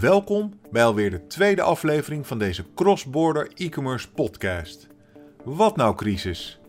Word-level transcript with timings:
Welkom 0.00 0.60
bij 0.70 0.84
alweer 0.84 1.10
de 1.10 1.26
tweede 1.26 1.62
aflevering 1.62 2.26
van 2.26 2.38
deze 2.38 2.64
Cross-Border 2.74 3.50
E-commerce 3.54 4.10
podcast. 4.10 4.86
Wat 5.44 5.76
nou 5.76 5.94
crisis? 5.94 6.60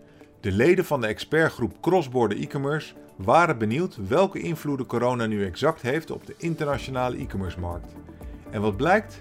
De 0.41 0.51
leden 0.51 0.85
van 0.85 1.01
de 1.01 1.07
expertgroep 1.07 1.81
Cross-Border 1.81 2.37
E-commerce 2.37 2.93
waren 3.15 3.57
benieuwd 3.57 4.07
welke 4.07 4.39
invloeden 4.39 4.85
corona 4.85 5.25
nu 5.25 5.45
exact 5.45 5.81
heeft 5.81 6.11
op 6.11 6.25
de 6.25 6.35
internationale 6.37 7.17
e-commerce 7.17 7.59
markt. 7.59 7.93
En 8.51 8.61
wat 8.61 8.77
blijkt? 8.77 9.19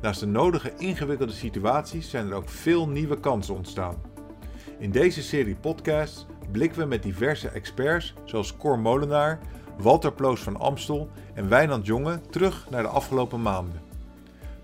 Naast 0.00 0.20
de 0.20 0.26
nodige 0.26 0.72
ingewikkelde 0.78 1.32
situaties 1.32 2.10
zijn 2.10 2.28
er 2.28 2.34
ook 2.34 2.48
veel 2.48 2.88
nieuwe 2.88 3.20
kansen 3.20 3.54
ontstaan. 3.54 4.02
In 4.78 4.90
deze 4.90 5.22
serie 5.22 5.56
podcasts 5.56 6.26
blikken 6.52 6.80
we 6.80 6.86
met 6.86 7.02
diverse 7.02 7.48
experts 7.48 8.14
zoals 8.24 8.56
Cor 8.56 8.78
Molenaar, 8.78 9.40
Walter 9.82 10.12
Ploos 10.12 10.40
van 10.40 10.60
Amstel 10.60 11.10
en 11.34 11.48
Wijnand 11.48 11.86
Jonge 11.86 12.20
terug 12.30 12.66
naar 12.70 12.82
de 12.82 12.88
afgelopen 12.88 13.42
maanden. 13.42 13.80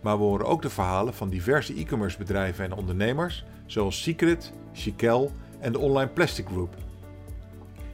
Maar 0.01 0.19
we 0.19 0.25
horen 0.25 0.47
ook 0.47 0.63
de 0.63 0.71
verhalen 0.71 1.15
van 1.15 1.29
diverse 1.29 1.75
e-commerce 1.75 2.19
bedrijven 2.19 2.65
en 2.65 2.73
ondernemers 2.73 3.45
zoals 3.67 4.03
Secret, 4.03 4.53
Chiquel 4.73 5.31
en 5.61 5.73
de 5.73 5.79
Online 5.79 6.11
Plastic 6.11 6.47
Group. 6.47 6.75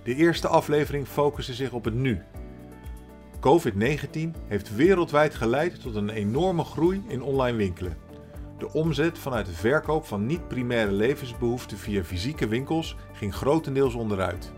De 0.03 0.15
eerste 0.15 0.49
aflevering 0.49 1.07
focuste 1.07 1.55
zich 1.55 1.73
op 1.73 1.85
het 1.85 1.95
nu. 1.95 2.23
COVID-19 3.41 4.31
heeft 4.49 4.75
wereldwijd 4.75 5.35
geleid 5.35 5.83
tot 5.83 5.95
een 5.95 6.11
enorme 6.11 6.65
groei 6.65 7.03
in 7.09 7.23
online 7.23 7.57
winkelen. 7.57 7.97
De 8.59 8.73
omzet 8.73 9.19
vanuit 9.19 9.47
de 9.47 9.53
verkoop 9.53 10.07
van 10.07 10.27
niet-primaire 10.27 10.93
levensbehoeften 10.93 11.79
via 11.79 12.05
fysieke 12.05 12.49
winkels 12.49 12.97
ging 13.13 13.35
grotendeels 13.35 13.95
onderuit. 13.95 14.53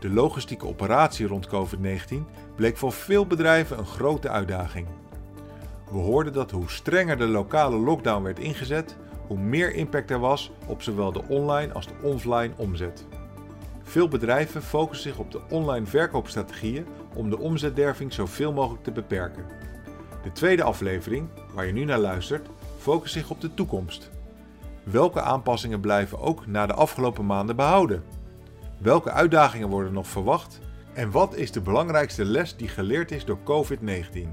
De 0.00 0.10
logistieke 0.10 0.66
operatie 0.66 1.26
rond 1.26 1.48
COVID-19 1.48 2.14
bleek 2.56 2.76
voor 2.76 2.92
veel 2.92 3.26
bedrijven 3.26 3.78
een 3.78 3.86
grote 3.86 4.28
uitdaging. 4.28 4.86
We 5.90 5.98
hoorden 5.98 6.32
dat 6.32 6.50
hoe 6.50 6.70
strenger 6.70 7.18
de 7.18 7.26
lokale 7.26 7.76
lockdown 7.76 8.22
werd 8.22 8.38
ingezet, 8.38 8.96
hoe 9.26 9.38
meer 9.38 9.74
impact 9.74 10.10
er 10.10 10.18
was 10.18 10.50
op 10.66 10.82
zowel 10.82 11.12
de 11.12 11.22
online 11.28 11.72
als 11.72 11.86
de 11.86 11.94
offline 12.02 12.50
omzet. 12.56 13.06
Veel 13.82 14.08
bedrijven 14.08 14.62
focussen 14.62 15.10
zich 15.10 15.18
op 15.18 15.30
de 15.30 15.40
online 15.48 15.86
verkoopstrategieën 15.86 16.86
om 17.14 17.30
de 17.30 17.38
omzetderving 17.38 18.12
zoveel 18.12 18.52
mogelijk 18.52 18.84
te 18.84 18.92
beperken. 18.92 19.44
De 20.22 20.32
tweede 20.32 20.62
aflevering, 20.62 21.28
waar 21.54 21.66
je 21.66 21.72
nu 21.72 21.84
naar 21.84 21.98
luistert, 21.98 22.48
focust 22.78 23.12
zich 23.12 23.30
op 23.30 23.40
de 23.40 23.54
toekomst. 23.54 24.10
Welke 24.82 25.20
aanpassingen 25.20 25.80
blijven 25.80 26.20
ook 26.20 26.46
na 26.46 26.66
de 26.66 26.74
afgelopen 26.74 27.26
maanden 27.26 27.56
behouden? 27.56 28.04
Welke 28.80 29.10
uitdagingen 29.10 29.68
worden 29.68 29.92
nog 29.92 30.06
verwacht? 30.06 30.60
En 30.92 31.10
wat 31.10 31.36
is 31.36 31.52
de 31.52 31.60
belangrijkste 31.60 32.24
les 32.24 32.56
die 32.56 32.68
geleerd 32.68 33.10
is 33.10 33.24
door 33.24 33.38
COVID-19? 33.38 34.28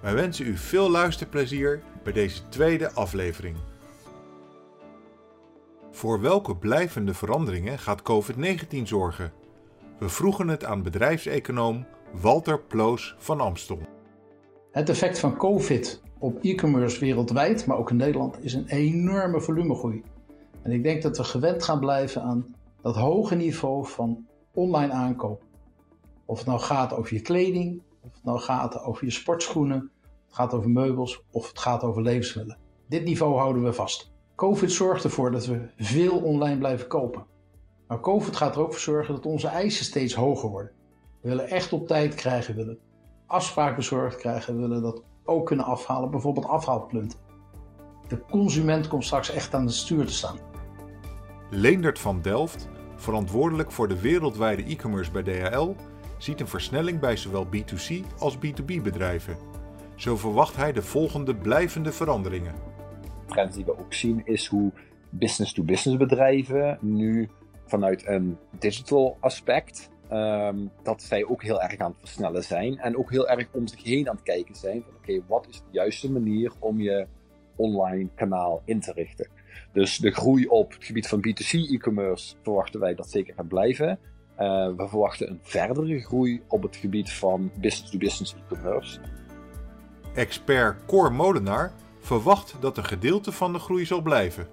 Wij 0.00 0.14
wensen 0.14 0.46
u 0.46 0.56
veel 0.56 0.90
luisterplezier 0.90 1.82
bij 2.02 2.12
deze 2.12 2.48
tweede 2.48 2.92
aflevering. 2.92 3.56
Voor 5.90 6.20
welke 6.20 6.56
blijvende 6.56 7.14
veranderingen 7.14 7.78
gaat 7.78 8.02
COVID-19 8.02 8.82
zorgen? 8.82 9.32
We 9.98 10.08
vroegen 10.08 10.48
het 10.48 10.64
aan 10.64 10.82
bedrijfseconoom 10.82 11.86
Walter 12.20 12.60
Ploos 12.60 13.14
van 13.18 13.40
Amstel. 13.40 13.80
Het 14.70 14.88
effect 14.88 15.18
van 15.18 15.36
COVID 15.36 16.02
op 16.18 16.38
e-commerce 16.42 17.00
wereldwijd, 17.00 17.66
maar 17.66 17.76
ook 17.76 17.90
in 17.90 17.96
Nederland, 17.96 18.44
is 18.44 18.54
een 18.54 18.66
enorme 18.66 19.40
volumegroei. 19.40 20.02
En 20.62 20.72
ik 20.72 20.82
denk 20.82 21.02
dat 21.02 21.16
we 21.16 21.24
gewend 21.24 21.62
gaan 21.62 21.80
blijven 21.80 22.22
aan 22.22 22.54
dat 22.84 22.96
hoge 22.96 23.34
niveau 23.34 23.86
van 23.86 24.26
online 24.54 24.92
aankoop. 24.92 25.42
Of 26.24 26.38
het 26.38 26.46
nou 26.46 26.60
gaat 26.60 26.92
over 26.92 27.14
je 27.14 27.20
kleding, 27.20 27.82
of 28.00 28.14
het 28.14 28.24
nou 28.24 28.38
gaat 28.38 28.82
over 28.82 29.04
je 29.04 29.10
sportschoenen, 29.10 29.90
het 30.26 30.34
gaat 30.34 30.54
over 30.54 30.70
meubels 30.70 31.22
of 31.30 31.48
het 31.48 31.58
gaat 31.58 31.82
over 31.82 32.02
levensmiddelen. 32.02 32.58
Dit 32.88 33.04
niveau 33.04 33.38
houden 33.38 33.62
we 33.62 33.72
vast. 33.72 34.12
COVID 34.34 34.72
zorgt 34.72 35.04
ervoor 35.04 35.30
dat 35.30 35.46
we 35.46 35.68
veel 35.76 36.18
online 36.18 36.58
blijven 36.58 36.86
kopen. 36.86 37.26
Maar 37.86 38.00
COVID 38.00 38.36
gaat 38.36 38.54
er 38.54 38.60
ook 38.60 38.72
voor 38.72 38.80
zorgen 38.80 39.14
dat 39.14 39.26
onze 39.26 39.48
eisen 39.48 39.84
steeds 39.84 40.14
hoger 40.14 40.50
worden. 40.50 40.72
We 41.20 41.28
willen 41.28 41.48
echt 41.48 41.72
op 41.72 41.86
tijd 41.86 42.14
krijgen, 42.14 42.54
we 42.54 42.60
willen 42.60 42.78
afspraak 43.26 43.76
bezorgd 43.76 44.16
krijgen, 44.16 44.54
we 44.54 44.60
willen 44.60 44.82
dat 44.82 45.02
ook 45.24 45.46
kunnen 45.46 45.64
afhalen, 45.64 46.10
bijvoorbeeld 46.10 46.46
afhaalpunten. 46.46 47.18
De 48.08 48.20
consument 48.30 48.88
komt 48.88 49.04
straks 49.04 49.30
echt 49.30 49.54
aan 49.54 49.64
het 49.64 49.74
stuur 49.74 50.06
te 50.06 50.12
staan. 50.12 50.53
Leendert 51.50 51.98
van 51.98 52.22
Delft, 52.22 52.68
verantwoordelijk 52.96 53.72
voor 53.72 53.88
de 53.88 54.00
wereldwijde 54.00 54.64
e-commerce 54.64 55.10
bij 55.10 55.22
DHL, 55.22 55.74
ziet 56.18 56.40
een 56.40 56.48
versnelling 56.48 57.00
bij 57.00 57.16
zowel 57.16 57.46
B2C 57.46 58.18
als 58.18 58.36
B2B 58.36 58.82
bedrijven. 58.82 59.36
Zo 59.94 60.16
verwacht 60.16 60.56
hij 60.56 60.72
de 60.72 60.82
volgende 60.82 61.34
blijvende 61.34 61.92
veranderingen. 61.92 62.54
Trends 63.26 63.56
die 63.56 63.64
we 63.64 63.78
ook 63.78 63.94
zien 63.94 64.22
is 64.24 64.46
hoe 64.46 64.72
business-to-business 65.10 65.98
bedrijven 65.98 66.78
nu 66.80 67.28
vanuit 67.64 68.06
een 68.06 68.38
digital 68.58 69.16
aspect 69.20 69.90
um, 70.12 70.70
dat 70.82 71.02
zij 71.02 71.24
ook 71.24 71.42
heel 71.42 71.62
erg 71.62 71.78
aan 71.78 71.90
het 71.90 72.00
versnellen 72.00 72.44
zijn 72.44 72.78
en 72.78 72.96
ook 72.96 73.10
heel 73.10 73.28
erg 73.28 73.48
om 73.50 73.66
zich 73.66 73.82
heen 73.82 74.08
aan 74.08 74.14
het 74.14 74.24
kijken 74.24 74.54
zijn 74.54 74.84
oké, 74.96 75.20
wat 75.26 75.46
is 75.48 75.56
de 75.56 75.64
juiste 75.70 76.12
manier 76.12 76.52
om 76.58 76.80
je 76.80 77.06
online 77.56 78.08
kanaal 78.14 78.62
in 78.64 78.80
te 78.80 78.92
richten. 78.92 79.28
Dus 79.72 79.98
de 79.98 80.10
groei 80.10 80.46
op 80.46 80.72
het 80.72 80.84
gebied 80.84 81.08
van 81.08 81.18
B2C 81.18 81.50
e-commerce 81.50 82.34
verwachten 82.42 82.80
wij 82.80 82.94
dat 82.94 83.10
zeker 83.10 83.34
gaat 83.34 83.48
blijven. 83.48 83.98
Uh, 84.38 84.68
we 84.76 84.88
verwachten 84.88 85.30
een 85.30 85.38
verdere 85.42 86.00
groei 86.00 86.42
op 86.48 86.62
het 86.62 86.76
gebied 86.76 87.12
van 87.12 87.50
business-to-business 87.60 88.34
e-commerce. 88.34 89.00
Expert 90.14 90.84
Cor 90.86 91.12
Molenaar 91.12 91.72
verwacht 91.98 92.56
dat 92.60 92.76
een 92.76 92.84
gedeelte 92.84 93.32
van 93.32 93.52
de 93.52 93.58
groei 93.58 93.84
zal 93.84 94.00
blijven. 94.00 94.48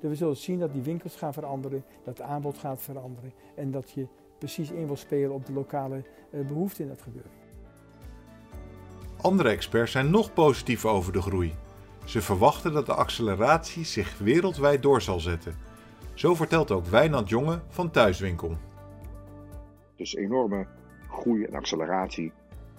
we 0.00 0.14
zullen 0.14 0.36
zien 0.36 0.58
dat 0.58 0.72
die 0.72 0.82
winkels 0.82 1.16
gaan 1.16 1.32
veranderen, 1.32 1.84
dat 2.04 2.18
het 2.18 2.26
aanbod 2.26 2.58
gaat 2.58 2.82
veranderen 2.82 3.32
en 3.56 3.70
dat 3.70 3.90
je 3.90 4.06
precies 4.38 4.70
in 4.70 4.86
wil 4.86 4.96
spelen 4.96 5.32
op 5.32 5.46
de 5.46 5.52
lokale 5.52 6.04
uh, 6.30 6.46
behoefte 6.46 6.82
in 6.82 6.88
dat 6.88 7.02
gebeuren. 7.02 7.30
Andere 9.20 9.48
experts 9.48 9.92
zijn 9.92 10.10
nog 10.10 10.32
positiever 10.32 10.90
over 10.90 11.12
de 11.12 11.22
groei. 11.22 11.54
Ze 12.08 12.22
verwachten 12.22 12.72
dat 12.72 12.86
de 12.86 12.94
acceleratie 12.94 13.84
zich 13.84 14.18
wereldwijd 14.18 14.82
door 14.82 15.02
zal 15.02 15.20
zetten. 15.20 15.54
Zo 16.14 16.34
vertelt 16.34 16.70
ook 16.70 16.86
Wijnand 16.86 17.28
Jonge 17.28 17.60
van 17.68 17.90
Thuiswinkel. 17.90 18.56
Dus 19.96 20.14
enorme 20.14 20.66
groei 21.10 21.44
en 21.44 21.54
acceleratie 21.54 22.32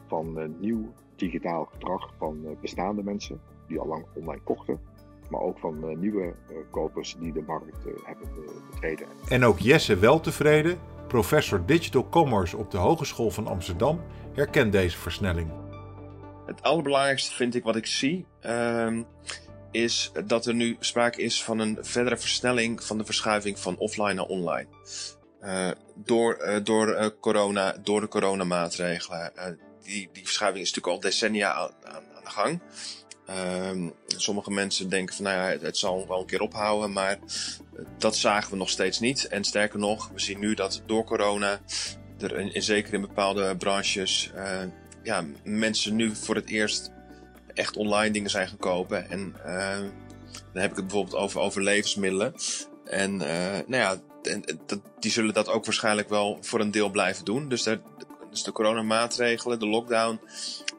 van 0.07 0.40
uh, 0.40 0.45
nieuw 0.59 0.94
digitaal 1.16 1.66
gedrag 1.66 2.13
van 2.17 2.40
uh, 2.44 2.50
bestaande 2.62 3.03
mensen 3.03 3.41
die 3.67 3.79
al 3.79 3.88
lang 3.88 4.06
online 4.13 4.41
kochten. 4.44 4.79
Maar 5.29 5.41
ook 5.41 5.59
van 5.59 5.90
uh, 5.90 5.97
nieuwe 5.97 6.34
kopers 6.69 7.16
die 7.19 7.34
de 7.34 7.44
markt 7.47 7.84
hebben 8.03 8.28
betreden. 8.69 9.07
En 9.28 9.44
ook 9.44 9.59
Jesse 9.59 9.97
Weltevreden, 9.97 10.78
professor 11.07 11.66
Digital 11.66 12.09
Commerce 12.09 12.57
op 12.57 12.72
de 12.72 12.78
Hogeschool 12.78 13.29
van 13.29 13.47
Amsterdam, 13.47 14.01
herkent 14.34 14.72
deze 14.72 14.97
versnelling. 14.97 15.69
Het 16.50 16.64
allerbelangrijkste 16.64 17.34
vind 17.34 17.56
ik 17.56 17.64
wat 17.64 17.76
ik 17.76 17.86
zie, 17.86 18.26
uh, 18.46 19.00
is 19.72 20.12
dat 20.26 20.46
er 20.46 20.54
nu 20.54 20.78
sprake 20.80 21.22
is 21.22 21.44
van 21.44 21.60
een 21.60 21.78
verdere 21.82 22.18
versnelling 22.18 22.84
van 22.84 22.98
de 22.98 23.06
verschuiving 23.06 23.60
van 23.60 23.78
offline 23.78 24.14
naar 24.14 24.26
online. 24.26 24.68
Uh, 25.42 25.70
door 25.96 26.38
uh, 26.42 26.56
door 26.64 26.88
uh, 26.88 27.06
corona, 27.20 27.76
door 27.84 28.02
de 28.02 28.08
coronamaatregelen. 28.08 29.32
die, 29.82 30.09
die 30.14 30.24
verschuiving 30.24 30.66
is 30.66 30.74
natuurlijk 30.74 31.04
al 31.04 31.09
decennia 31.09 31.54
aan, 31.54 31.72
aan, 31.84 32.04
de 32.24 32.30
gang. 32.30 32.62
Ehm, 33.26 33.90
sommige 34.08 34.52
mensen 34.52 34.90
denken 34.90 35.16
van 35.16 35.24
nou 35.24 35.38
ja, 35.38 35.46
het, 35.46 35.62
het 35.62 35.78
zal 35.78 36.08
wel 36.08 36.20
een 36.20 36.26
keer 36.26 36.42
ophouden, 36.42 36.94
maar 36.94 37.20
dat 37.98 38.16
zagen 38.16 38.52
we 38.52 38.58
nog 38.58 38.70
steeds 38.70 39.00
niet. 39.00 39.28
En 39.28 39.44
sterker 39.44 39.80
nog, 39.80 40.09
we 40.14 40.20
zien 40.20 40.40
nu 40.40 40.54
dat 40.54 40.82
door 40.86 41.04
corona 41.04 41.59
er 42.20 42.40
in, 42.40 42.54
in 42.54 42.64
zeker 42.64 42.94
in 42.94 43.02
bepaalde 43.02 43.56
branches 43.58 44.32
ja, 45.04 45.26
mensen 45.44 45.96
nu 45.96 46.16
voor 46.16 46.35
het 46.35 46.50
eerst 46.50 46.91
echt 47.53 47.78
online 47.78 48.14
dingen 48.14 48.29
zijn 48.29 48.47
gaan 48.47 48.58
kopen. 48.58 49.09
En 49.09 49.35
uh, 49.46 49.78
dan 50.53 50.62
heb 50.62 50.72
ik 50.72 50.76
het 50.76 50.88
bijvoorbeeld 50.88 51.16
over, 51.16 51.40
over 51.40 51.64
levensmiddelen. 51.64 52.34
En 52.85 53.14
uh, 53.14 53.58
nou 53.68 53.76
ja, 53.76 53.97
en, 54.23 54.44
die 55.00 55.12
zullen 55.12 55.34
dat 55.34 55.50
ook 55.50 55.66
waarschijnlijk 55.66 56.09
wel 56.09 56.38
voor 56.41 56.59
een 56.59 56.72
deel 56.72 56.90
blijven 56.90 57.26
doen. 57.26 57.50
Dus, 57.50 57.64
dus 58.29 58.44
de 58.44 58.52
coronamaatregelen, 58.52 59.59
de 59.59 59.68
lockdown, 59.68 60.20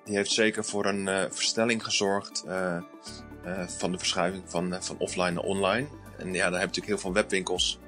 die 0.05 0.17
heeft 0.17 0.31
zeker 0.31 0.65
voor 0.65 0.87
een 0.87 1.07
uh, 1.07 1.25
versnelling 1.31 1.85
gezorgd 1.85 2.45
van 3.67 3.93
de 3.93 3.99
verschuiving 3.99 4.43
van, 4.47 4.77
van 4.81 4.99
offline 4.99 5.31
naar 5.31 5.43
online. 5.43 5.89
En 6.19 6.27
ja, 6.27 6.33
daar 6.33 6.43
hebben 6.43 6.61
natuurlijk 6.61 6.87
heel 6.87 6.99
veel 6.99 7.13
webwinkels 7.13 7.79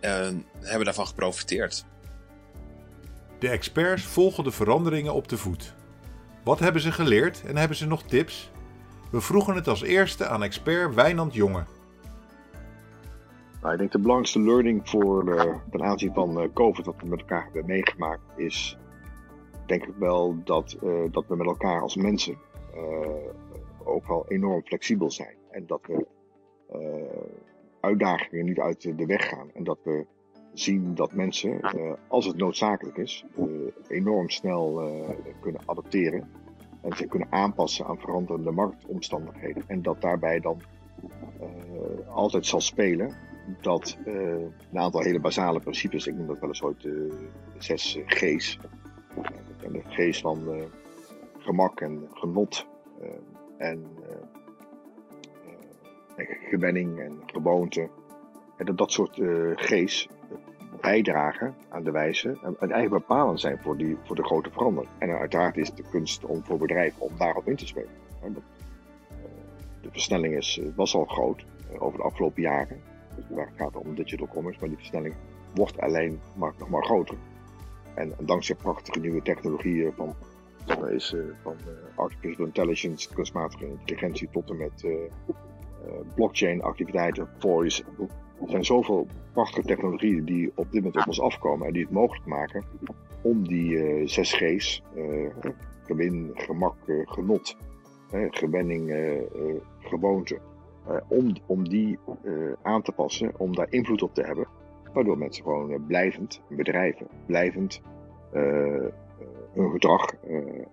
hebben 0.00 0.84
daarvan 0.84 1.06
geprofiteerd. 1.06 1.84
De 3.38 3.48
experts 3.48 4.02
volgen 4.02 4.44
de 4.44 4.50
veranderingen 4.50 5.14
op 5.14 5.28
de 5.28 5.36
voet. 5.36 5.74
Wat 6.44 6.58
hebben 6.58 6.82
ze 6.82 6.92
geleerd 6.92 7.44
en 7.46 7.56
hebben 7.56 7.76
ze 7.76 7.86
nog 7.86 8.02
tips? 8.02 8.50
We 9.10 9.20
vroegen 9.20 9.54
het 9.54 9.68
als 9.68 9.82
eerste 9.82 10.26
aan 10.26 10.42
expert 10.42 10.94
Wijnand 10.94 11.34
Jonge. 11.34 11.64
Nou, 13.60 13.72
ik 13.72 13.78
denk 13.78 13.92
de 13.92 13.98
belangrijkste 13.98 14.40
learning 14.40 14.88
voor 14.88 15.28
uh, 15.28 15.54
ten 15.70 15.82
aanzien 15.82 16.14
van 16.14 16.42
uh, 16.42 16.48
COVID, 16.52 16.86
wat 16.86 16.94
we 17.00 17.06
met 17.06 17.18
elkaar 17.18 17.44
hebben 17.44 17.66
meegemaakt, 17.66 18.22
is 18.36 18.78
denk 19.66 19.86
ik 19.86 19.94
wel 19.98 20.36
dat, 20.44 20.76
uh, 20.82 20.90
dat 21.10 21.26
we 21.26 21.36
met 21.36 21.46
elkaar 21.46 21.80
als 21.80 21.96
mensen 21.96 22.36
ook 23.84 24.06
wel 24.06 24.24
enorm 24.28 24.62
flexibel 24.64 25.10
zijn. 25.10 25.36
En 25.50 25.66
dat 25.66 25.80
we 25.86 26.06
uitdagingen 27.80 28.44
niet 28.44 28.58
uit 28.58 28.98
de 28.98 29.06
weg 29.06 29.28
gaan. 29.28 29.50
En 29.54 29.64
dat 29.64 29.78
we 29.82 30.06
zien 30.58 30.94
dat 30.94 31.12
mensen, 31.12 31.60
als 32.08 32.26
het 32.26 32.36
noodzakelijk 32.36 32.96
is, 32.96 33.24
enorm 33.88 34.30
snel 34.30 34.90
kunnen 35.40 35.60
adapteren. 35.66 36.30
En 36.80 36.96
zich 36.96 37.06
kunnen 37.06 37.32
aanpassen 37.32 37.86
aan 37.86 37.98
veranderende 37.98 38.50
marktomstandigheden. 38.50 39.64
En 39.66 39.82
dat 39.82 40.00
daarbij 40.00 40.40
dan 40.40 40.60
altijd 42.08 42.46
zal 42.46 42.60
spelen 42.60 43.14
dat 43.60 43.98
uh, 44.06 44.14
een 44.72 44.78
aantal 44.78 45.02
hele 45.02 45.20
basale 45.20 45.60
principes, 45.60 46.06
ik 46.06 46.14
noem 46.14 46.26
dat 46.26 46.38
wel 46.38 46.48
eens 46.48 46.62
ooit 46.62 46.82
de 46.82 47.28
zes 47.58 47.98
G's. 48.06 48.58
En 49.62 49.72
de 49.72 49.82
G's 49.88 50.20
van 50.20 50.54
uh, 50.54 50.62
gemak 51.38 51.80
en 51.80 52.08
genot 52.12 52.66
en 53.56 53.86
gewenning 56.50 56.98
en 57.00 57.22
gewoonte. 57.26 57.88
En 58.56 58.66
dat 58.66 58.78
dat 58.78 58.92
soort 58.92 59.20
G's 59.54 60.08
bijdragen 60.80 61.54
aan 61.68 61.82
de 61.82 61.90
wijze 61.90 62.28
en, 62.28 62.56
en 62.60 62.70
eigenlijk 62.70 63.06
bepalend 63.06 63.40
zijn 63.40 63.58
voor, 63.58 63.76
die, 63.76 63.96
voor 64.04 64.16
de 64.16 64.24
grote 64.24 64.50
verandering. 64.50 64.92
En 64.98 65.10
uiteraard 65.10 65.56
is 65.56 65.70
de 65.70 65.84
kunst 65.90 66.24
om 66.24 66.44
voor 66.44 66.58
bedrijven 66.58 67.00
om 67.02 67.12
daarop 67.18 67.48
in 67.48 67.56
te 67.56 67.66
spelen. 67.66 67.90
De 69.80 69.90
versnelling 69.90 70.36
is, 70.36 70.60
was 70.74 70.94
al 70.94 71.04
groot 71.04 71.44
over 71.78 71.98
de 71.98 72.04
afgelopen 72.04 72.42
jaren 72.42 72.80
waar 73.28 73.46
het 73.46 73.56
gaat 73.56 73.76
om 73.76 73.94
digital 73.94 74.28
commerce, 74.28 74.60
maar 74.60 74.68
die 74.68 74.78
versnelling 74.78 75.14
wordt 75.54 75.80
alleen 75.80 76.20
maar, 76.34 76.52
nog 76.58 76.68
maar 76.68 76.84
groter. 76.84 77.16
En, 77.94 78.14
dankzij 78.20 78.54
prachtige 78.54 79.00
nieuwe 79.00 79.22
technologieën 79.22 79.92
van, 79.96 80.14
van, 80.66 80.88
is, 80.88 81.14
van 81.42 81.56
artificial 81.94 82.46
intelligence, 82.46 83.14
kunstmatige 83.14 83.66
intelligentie 83.66 84.28
tot 84.30 84.50
en 84.50 84.56
met 84.56 84.86
blockchain 86.14 86.62
activiteiten, 86.62 87.28
voice. 87.38 87.84
Er 88.42 88.50
zijn 88.50 88.64
zoveel 88.64 89.06
prachtige 89.32 89.66
technologieën 89.66 90.24
die 90.24 90.52
op 90.54 90.72
dit 90.72 90.82
moment 90.82 90.96
op 90.96 91.06
ons 91.06 91.20
afkomen 91.20 91.66
en 91.66 91.72
die 91.72 91.82
het 91.82 91.92
mogelijk 91.92 92.26
maken 92.26 92.64
om 93.22 93.48
die 93.48 94.06
6 94.06 94.32
G's, 94.32 94.82
gewin, 95.84 96.30
gemak, 96.34 96.74
genot, 97.04 97.56
gewenning, 98.30 98.92
gewoonte, 99.78 100.38
uh, 100.88 100.96
om, 101.08 101.32
om 101.46 101.68
die 101.68 101.98
uh, 102.22 102.52
aan 102.62 102.82
te 102.82 102.92
passen, 102.92 103.32
om 103.36 103.54
daar 103.54 103.66
invloed 103.70 104.02
op 104.02 104.14
te 104.14 104.22
hebben. 104.22 104.46
Waardoor 104.92 105.18
mensen 105.18 105.44
gewoon 105.44 105.70
uh, 105.70 105.78
blijvend, 105.86 106.40
bedrijven, 106.48 107.06
blijvend 107.26 107.80
hun 109.52 109.70
gedrag 109.70 110.14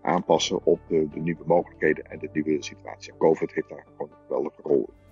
aanpassen 0.01 0.65
op 0.65 0.79
de, 0.87 1.07
de, 1.09 1.19
nieuwe 1.19 1.43
mogelijkheden 1.45 2.05
en 2.05 2.19
de 2.19 2.29
nieuwe 2.33 2.63
situatie. 2.63 3.13
COVID 3.17 3.53
heeft 3.53 3.69
daar 3.69 3.85
gewoon 3.91 4.11
een 4.11 4.17
geweldige 4.27 4.61
rol 4.61 4.89
in. 4.89 5.04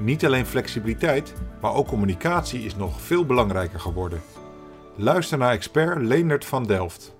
Niet 0.00 0.24
alleen 0.24 0.46
flexibiliteit, 0.46 1.34
maar 1.60 1.74
ook 1.74 1.86
communicatie 1.86 2.60
is 2.60 2.76
nog 2.76 3.00
veel 3.00 3.26
belangrijker 3.26 3.80
geworden. 3.80 4.20
Luister 4.96 5.38
naar 5.38 5.52
expert 5.52 6.02
Leendert 6.02 6.44
van 6.44 6.66
Delft. 6.66 7.16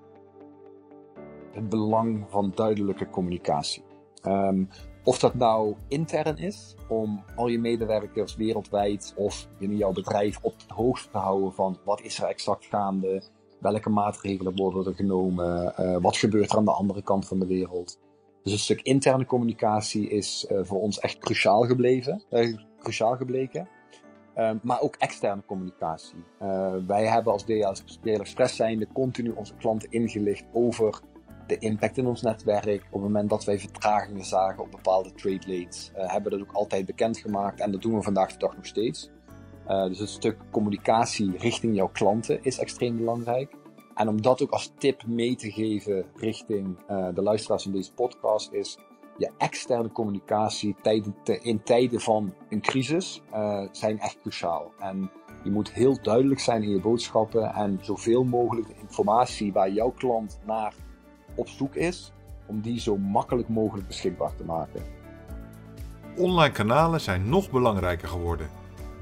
Het 1.52 1.68
belang 1.68 2.24
van 2.28 2.52
duidelijke 2.54 3.10
communicatie. 3.10 3.82
Um, 4.26 4.68
of 5.04 5.18
dat 5.18 5.34
nou 5.34 5.74
intern 5.88 6.36
is, 6.36 6.74
om 6.88 7.24
al 7.36 7.48
je 7.48 7.58
medewerkers 7.58 8.36
wereldwijd 8.36 9.12
of 9.16 9.48
in 9.58 9.76
jouw 9.76 9.92
bedrijf 9.92 10.38
op 10.42 10.54
de 10.58 10.74
hoogte 10.74 11.10
te 11.10 11.18
houden 11.18 11.52
van 11.52 11.78
wat 11.84 12.00
is 12.00 12.18
er 12.18 12.28
exact 12.28 12.66
gaande, 12.66 13.22
welke 13.60 13.90
maatregelen 13.90 14.56
worden 14.56 14.86
er 14.86 14.94
genomen, 14.94 15.74
uh, 15.80 15.96
wat 16.00 16.16
gebeurt 16.16 16.50
er 16.50 16.58
aan 16.58 16.64
de 16.64 16.70
andere 16.70 17.02
kant 17.02 17.26
van 17.26 17.38
de 17.38 17.46
wereld. 17.46 17.98
Dus 18.42 18.52
een 18.52 18.58
stuk 18.58 18.82
interne 18.82 19.26
communicatie 19.26 20.08
is 20.08 20.46
uh, 20.50 20.58
voor 20.62 20.80
ons 20.80 20.98
echt 20.98 21.18
cruciaal 21.18 21.62
gebleven, 21.62 22.22
uh, 22.30 22.56
cruciaal 22.78 23.16
gebleken. 23.16 23.68
Um, 24.36 24.60
maar 24.62 24.80
ook 24.80 24.96
externe 24.96 25.42
communicatie. 25.46 26.24
wij 26.86 27.06
hebben 27.06 27.32
als 27.32 27.44
DL 27.44 28.10
Express 28.10 28.56
zijnde 28.56 28.88
continu 28.92 29.30
onze 29.30 29.54
klanten 29.54 29.90
ingelicht 29.90 30.44
over 30.52 31.00
de 31.48 31.58
impact 31.58 31.96
in 31.96 32.06
ons 32.06 32.22
netwerk. 32.22 32.82
Op 32.86 32.92
het 32.92 33.02
moment 33.02 33.30
dat 33.30 33.44
wij 33.44 33.58
vertragingen 33.58 34.24
zagen 34.24 34.62
op 34.62 34.70
bepaalde 34.70 35.12
trade 35.12 35.46
lanes, 35.46 35.92
uh, 35.96 36.12
hebben 36.12 36.32
we 36.32 36.38
dat 36.38 36.48
ook 36.48 36.54
altijd 36.54 36.86
bekendgemaakt. 36.86 37.60
En 37.60 37.72
dat 37.72 37.82
doen 37.82 37.94
we 37.94 38.02
vandaag 38.02 38.32
de 38.32 38.38
dag 38.38 38.56
nog 38.56 38.66
steeds. 38.66 39.10
Uh, 39.68 39.86
dus 39.86 39.98
het 39.98 40.08
stuk 40.08 40.36
communicatie 40.50 41.36
richting 41.38 41.76
jouw 41.76 41.88
klanten 41.88 42.42
is 42.42 42.58
extreem 42.58 42.96
belangrijk. 42.96 43.54
En 43.94 44.08
om 44.08 44.22
dat 44.22 44.42
ook 44.42 44.50
als 44.50 44.72
tip 44.78 45.06
mee 45.06 45.36
te 45.36 45.50
geven 45.50 46.06
richting 46.14 46.78
uh, 46.90 47.08
de 47.14 47.22
luisteraars 47.22 47.62
van 47.62 47.72
deze 47.72 47.92
podcast 47.92 48.52
is 48.52 48.78
je 49.18 49.30
externe 49.38 49.92
communicatie 49.92 50.76
tijden 50.82 51.14
te, 51.22 51.40
in 51.40 51.62
tijden 51.62 52.00
van 52.00 52.34
een 52.48 52.60
crisis 52.60 53.22
zijn 53.72 54.00
echt 54.00 54.20
cruciaal. 54.20 54.72
En 54.78 55.10
je 55.44 55.50
moet 55.50 55.72
heel 55.72 56.02
duidelijk 56.02 56.40
zijn 56.40 56.62
in 56.62 56.70
je 56.70 56.80
boodschappen 56.80 57.54
en 57.54 57.78
zoveel 57.82 58.24
mogelijk 58.24 58.66
de 58.66 58.80
informatie 58.80 59.52
waar 59.52 59.70
jouw 59.70 59.90
klant 59.90 60.38
naar 60.46 60.74
op 61.34 61.48
zoek 61.48 61.74
is, 61.74 62.12
om 62.46 62.60
die 62.60 62.80
zo 62.80 62.96
makkelijk 62.96 63.48
mogelijk 63.48 63.86
beschikbaar 63.86 64.34
te 64.36 64.44
maken. 64.44 64.82
Online 66.16 66.52
kanalen 66.52 67.00
zijn 67.00 67.28
nog 67.28 67.50
belangrijker 67.50 68.08
geworden. 68.08 68.50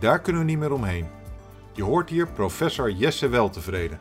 Daar 0.01 0.21
kunnen 0.21 0.43
we 0.43 0.49
niet 0.49 0.59
meer 0.59 0.73
omheen. 0.73 1.07
Je 1.73 1.83
hoort 1.83 2.11
hier 2.11 2.29
professor 2.29 2.91
Jesse 2.91 3.29
Weltevreden. 3.29 3.99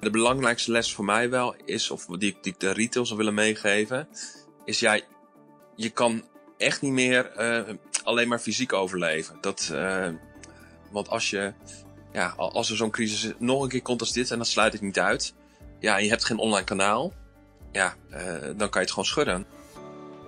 De 0.00 0.10
belangrijkste 0.10 0.70
les 0.70 0.94
voor 0.94 1.04
mij 1.04 1.30
wel 1.30 1.54
is, 1.64 1.90
of 1.90 2.06
die, 2.06 2.18
die 2.18 2.36
ik 2.40 2.60
de 2.60 2.72
retail 2.72 3.06
zou 3.06 3.18
willen 3.18 3.34
meegeven, 3.34 4.08
is 4.66 4.80
ja, 4.80 5.00
je 5.74 5.90
kan 5.90 6.22
echt 6.56 6.82
niet 6.82 6.92
meer 6.92 7.32
uh, 7.38 7.74
alleen 8.04 8.28
maar 8.28 8.38
fysiek 8.38 8.72
overleven. 8.72 9.38
Dat, 9.40 9.70
uh, 9.72 10.08
want 10.90 11.08
als 11.08 11.30
je, 11.30 11.52
ja, 12.12 12.34
als 12.36 12.70
er 12.70 12.76
zo'n 12.76 12.90
crisis 12.90 13.32
nog 13.38 13.62
een 13.62 13.68
keer 13.68 13.82
komt 13.82 14.00
als 14.00 14.12
dit, 14.12 14.30
en 14.30 14.38
dat 14.38 14.46
sluit 14.46 14.74
ik 14.74 14.80
niet 14.80 14.98
uit, 14.98 15.34
ja, 15.78 15.96
je 15.96 16.08
hebt 16.08 16.24
geen 16.24 16.38
online 16.38 16.64
kanaal, 16.64 17.12
ja, 17.72 17.94
uh, 18.10 18.18
dan 18.42 18.56
kan 18.56 18.70
je 18.70 18.78
het 18.78 18.90
gewoon 18.90 19.04
schudden. 19.04 19.46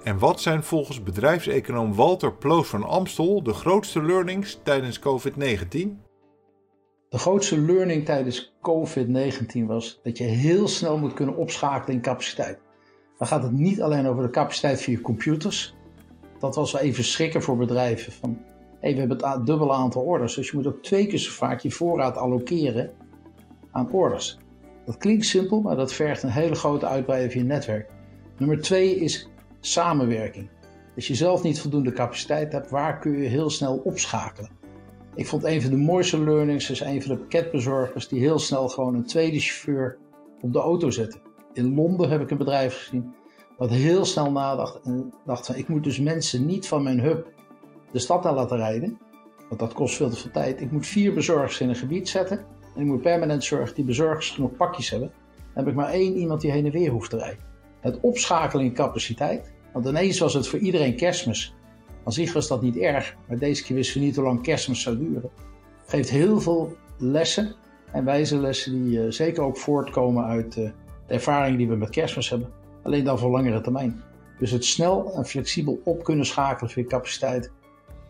En 0.05 0.19
wat 0.19 0.41
zijn 0.41 0.63
volgens 0.63 1.03
bedrijfseconoom 1.03 1.95
Walter 1.95 2.35
Ploos 2.35 2.69
van 2.69 2.83
Amstel 2.83 3.43
de 3.43 3.53
grootste 3.53 4.03
learnings 4.03 4.59
tijdens 4.63 4.99
COVID-19? 4.99 6.07
De 7.09 7.19
grootste 7.19 7.61
learning 7.61 8.05
tijdens 8.05 8.55
COVID-19 8.61 9.65
was 9.67 10.01
dat 10.03 10.19
je 10.19 10.25
heel 10.25 10.69
snel 10.69 10.99
moet 10.99 11.15
kunnen 11.15 11.37
opschakelen 11.37 11.97
in 11.97 12.03
capaciteit. 12.03 12.59
Dan 13.19 13.27
gaat 13.27 13.43
het 13.43 13.53
niet 13.53 13.83
alleen 13.83 14.07
over 14.07 14.23
de 14.23 14.31
capaciteit 14.31 14.83
van 14.83 14.93
je 14.93 15.01
computers. 15.01 15.75
Dat 16.39 16.55
was 16.55 16.73
wel 16.73 16.81
even 16.81 17.05
schrikken 17.05 17.43
voor 17.43 17.57
bedrijven. 17.57 18.13
Van, 18.13 18.39
hey, 18.81 18.93
we 18.93 18.99
hebben 18.99 19.31
het 19.31 19.47
dubbele 19.47 19.73
aantal 19.73 20.03
orders, 20.03 20.35
dus 20.35 20.51
je 20.51 20.57
moet 20.57 20.67
ook 20.67 20.83
twee 20.83 21.07
keer 21.07 21.19
zo 21.19 21.31
vaak 21.31 21.61
je 21.61 21.71
voorraad 21.71 22.17
allokeren 22.17 22.91
aan 23.71 23.93
orders. 23.93 24.39
Dat 24.85 24.97
klinkt 24.97 25.27
simpel, 25.27 25.61
maar 25.61 25.77
dat 25.77 25.93
vergt 25.93 26.23
een 26.23 26.31
hele 26.31 26.55
grote 26.55 26.87
uitbreiding 26.87 27.33
van 27.33 27.41
je 27.41 27.47
netwerk. 27.47 27.91
Nummer 28.39 28.61
twee 28.61 28.97
is 28.97 29.29
samenwerking. 29.61 30.49
Als 30.97 31.07
je 31.07 31.15
zelf 31.15 31.43
niet 31.43 31.61
voldoende 31.61 31.93
capaciteit 31.93 32.53
hebt, 32.53 32.71
waar 32.71 32.99
kun 32.99 33.13
je 33.13 33.29
heel 33.29 33.51
snel 33.51 33.81
opschakelen? 33.85 34.51
Ik 35.15 35.27
vond 35.27 35.45
een 35.45 35.63
van 35.63 35.71
de 35.71 35.77
mooiste 35.77 36.21
learnings 36.25 36.71
is 36.71 36.81
een 36.81 37.03
van 37.03 37.15
de 37.15 37.21
pakketbezorgers 37.21 38.09
die 38.09 38.21
heel 38.21 38.39
snel 38.39 38.69
gewoon 38.69 38.95
een 38.95 39.07
tweede 39.07 39.41
chauffeur 39.41 39.99
op 40.41 40.53
de 40.53 40.59
auto 40.59 40.91
zette. 40.91 41.19
In 41.53 41.75
Londen 41.75 42.11
heb 42.11 42.21
ik 42.21 42.31
een 42.31 42.39
bedrijf 42.39 42.77
gezien 42.77 43.15
dat 43.59 43.71
heel 43.71 44.05
snel 44.05 44.33
nadacht 44.33 44.81
en 44.85 45.15
dacht 45.25 45.47
van 45.47 45.55
ik 45.55 45.69
moet 45.69 45.85
dus 45.85 46.01
mensen 46.01 46.47
niet 46.47 46.69
van 46.69 46.83
mijn 46.83 47.01
hub 47.01 47.33
de 47.93 47.99
stad 47.99 48.27
aan 48.27 48.35
laten 48.35 48.57
rijden, 48.57 48.99
want 49.49 49.61
dat 49.61 49.73
kost 49.73 49.97
veel 49.97 50.11
te 50.11 50.17
veel 50.17 50.31
tijd. 50.31 50.61
Ik 50.61 50.73
moet 50.73 50.87
vier 50.87 51.15
bezorgers 51.15 51.61
in 51.61 51.69
een 51.69 51.77
gebied 51.77 52.09
zetten 52.09 52.39
en 52.75 52.81
ik 52.81 52.87
moet 52.87 53.03
permanent 53.03 53.45
zorgen 53.45 53.67
dat 53.67 53.77
die 53.77 53.85
bezorgers 53.85 54.31
genoeg 54.31 54.57
pakjes 54.57 54.91
hebben. 54.91 55.13
Dan 55.35 55.65
heb 55.65 55.67
ik 55.67 55.75
maar 55.75 55.91
één 55.91 56.17
iemand 56.17 56.41
die 56.41 56.51
heen 56.51 56.65
en 56.65 56.73
weer 56.73 56.91
hoeft 56.91 57.11
te 57.11 57.17
rijden. 57.17 57.45
Het 57.81 58.01
opschakelen 58.01 58.65
in 58.65 58.75
capaciteit. 58.75 59.53
Want 59.73 59.87
ineens 59.87 60.19
was 60.19 60.35
het 60.35 60.49
voor 60.49 60.59
iedereen 60.59 60.97
kerstmis. 60.97 61.55
Aan 62.05 62.13
zich 62.13 62.33
was 62.33 62.49
dat 62.49 62.63
niet 62.63 62.77
erg, 62.77 63.17
maar 63.29 63.39
deze 63.39 63.65
keer 63.65 63.77
wisten 63.77 64.01
we 64.01 64.07
niet 64.07 64.17
hoe 64.17 64.25
lang 64.25 64.43
kerstmis 64.43 64.83
zou 64.83 64.99
duren. 64.99 65.31
Geeft 65.87 66.11
heel 66.11 66.41
veel 66.41 66.77
lessen 66.99 67.55
en 67.93 68.05
wijze 68.05 68.39
lessen 68.39 68.73
die 68.73 68.99
uh, 68.99 69.11
zeker 69.11 69.43
ook 69.43 69.57
voortkomen 69.57 70.25
uit 70.25 70.57
uh, 70.57 70.71
de 71.09 71.15
ervaringen 71.15 71.59
die 71.59 71.69
we 71.69 71.77
met 71.77 71.91
kerstmis 71.91 72.31
hebben. 72.31 72.49
Alleen 72.83 73.05
dan 73.05 73.19
voor 73.19 73.31
langere 73.31 73.61
termijn. 73.61 74.03
Dus 74.39 74.51
het 74.51 74.65
snel 74.65 75.13
en 75.15 75.27
flexibel 75.27 75.81
op 75.85 76.05
kunnen 76.05 76.27
schakelen 76.27 76.71
voor 76.71 76.83
je 76.83 76.89
capaciteit. 76.89 77.53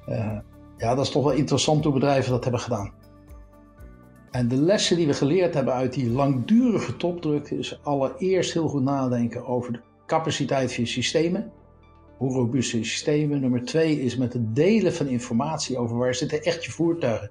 Uh, 0.09 0.39
ja, 0.77 0.95
dat 0.95 1.05
is 1.05 1.11
toch 1.11 1.25
wel 1.25 1.33
interessant 1.33 1.85
hoe 1.85 1.93
bedrijven 1.93 2.31
dat 2.31 2.43
hebben 2.43 2.61
gedaan. 2.61 2.93
En 4.31 4.49
de 4.49 4.57
lessen 4.57 4.97
die 4.97 5.07
we 5.07 5.13
geleerd 5.13 5.55
hebben 5.55 5.75
uit 5.75 5.93
die 5.93 6.11
langdurige 6.11 6.97
topdruk 6.97 7.51
is 7.51 7.81
allereerst 7.83 8.53
heel 8.53 8.69
goed 8.69 8.83
nadenken 8.83 9.47
over 9.47 9.73
de 9.73 9.81
capaciteit 10.07 10.75
van 10.75 10.85
je 10.85 10.91
systemen. 10.91 11.53
Hoe 12.17 12.33
robuust 12.33 12.71
zijn 12.71 12.83
je 12.83 12.89
systemen? 12.89 13.41
Nummer 13.41 13.65
twee 13.65 14.01
is 14.01 14.17
met 14.17 14.33
het 14.33 14.55
delen 14.55 14.95
van 14.95 15.07
informatie 15.07 15.79
over 15.79 15.97
waar 15.97 16.15
zitten 16.15 16.43
echt 16.43 16.65
je 16.65 16.71
voertuigen. 16.71 17.31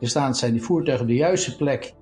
Er 0.00 0.08
staan 0.08 0.34
zijn 0.34 0.52
die 0.52 0.62
voertuigen 0.62 1.06
op 1.06 1.10
de 1.10 1.16
juiste 1.16 1.56
plek 1.56 1.94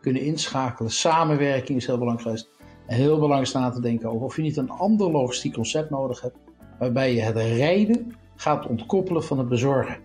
kunnen 0.00 0.22
inschakelen. 0.22 0.90
Samenwerking 0.90 1.78
is 1.78 1.86
heel 1.86 1.98
belangrijk 1.98 2.28
geweest. 2.28 2.58
heel 2.86 3.18
belangrijk 3.18 3.54
na 3.54 3.70
te 3.70 3.80
denken 3.80 4.10
over 4.10 4.26
of 4.26 4.36
je 4.36 4.42
niet 4.42 4.56
een 4.56 4.70
ander 4.70 5.10
logistiek 5.10 5.54
concept 5.54 5.90
nodig 5.90 6.20
hebt, 6.20 6.36
waarbij 6.78 7.14
je 7.14 7.20
het 7.20 7.36
rijden 7.36 8.14
gaat 8.36 8.66
ontkoppelen 8.66 9.24
van 9.24 9.38
het 9.38 9.48
bezorgen. 9.48 9.98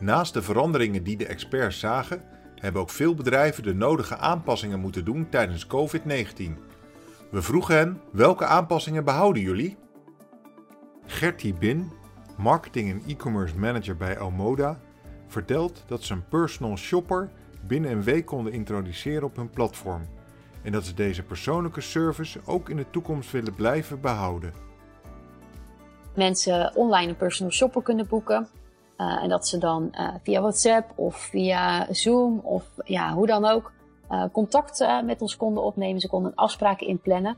Naast 0.00 0.34
de 0.34 0.42
veranderingen 0.42 1.02
die 1.02 1.16
de 1.16 1.26
experts 1.26 1.78
zagen, 1.78 2.22
hebben 2.54 2.82
ook 2.82 2.90
veel 2.90 3.14
bedrijven 3.14 3.62
de 3.62 3.74
nodige 3.74 4.16
aanpassingen 4.16 4.80
moeten 4.80 5.04
doen 5.04 5.28
tijdens 5.28 5.66
COVID-19. 5.66 6.42
We 7.30 7.42
vroegen 7.42 7.76
hen 7.76 8.00
welke 8.12 8.44
aanpassingen 8.44 9.04
behouden 9.04 9.42
jullie? 9.42 9.76
Gertie 11.06 11.54
Bin, 11.54 11.92
marketing 12.36 12.90
en 12.90 13.02
e-commerce 13.06 13.58
manager 13.58 13.96
bij 13.96 14.18
Almoda, 14.18 14.80
vertelt 15.26 15.84
dat 15.86 16.08
een 16.08 16.28
personal 16.28 16.76
shopper 16.76 17.30
binnen 17.66 17.90
een 17.90 18.02
week 18.02 18.26
konden 18.26 18.52
introduceren 18.52 19.24
op 19.24 19.36
hun 19.36 19.50
platform 19.50 20.02
en 20.62 20.72
dat 20.72 20.84
ze 20.84 20.94
deze 20.94 21.22
persoonlijke 21.22 21.80
service 21.80 22.40
ook 22.46 22.68
in 22.68 22.76
de 22.76 22.90
toekomst 22.90 23.30
willen 23.30 23.54
blijven 23.54 24.00
behouden. 24.00 24.52
Mensen 26.14 26.76
online 26.76 27.08
een 27.08 27.16
personal 27.16 27.52
shopper 27.52 27.82
kunnen 27.82 28.06
boeken. 28.06 28.48
Uh, 28.96 29.22
en 29.22 29.28
dat 29.28 29.48
ze 29.48 29.58
dan 29.58 29.88
uh, 29.92 30.14
via 30.22 30.40
WhatsApp 30.40 30.92
of 30.98 31.16
via 31.16 31.86
Zoom 31.90 32.38
of 32.38 32.64
ja, 32.84 33.12
hoe 33.12 33.26
dan 33.26 33.44
ook 33.44 33.72
uh, 34.10 34.24
contact 34.32 34.86
met 35.04 35.20
ons 35.20 35.36
konden 35.36 35.62
opnemen. 35.62 36.00
Ze 36.00 36.08
konden 36.08 36.34
afspraken 36.34 36.86
inplannen. 36.86 37.36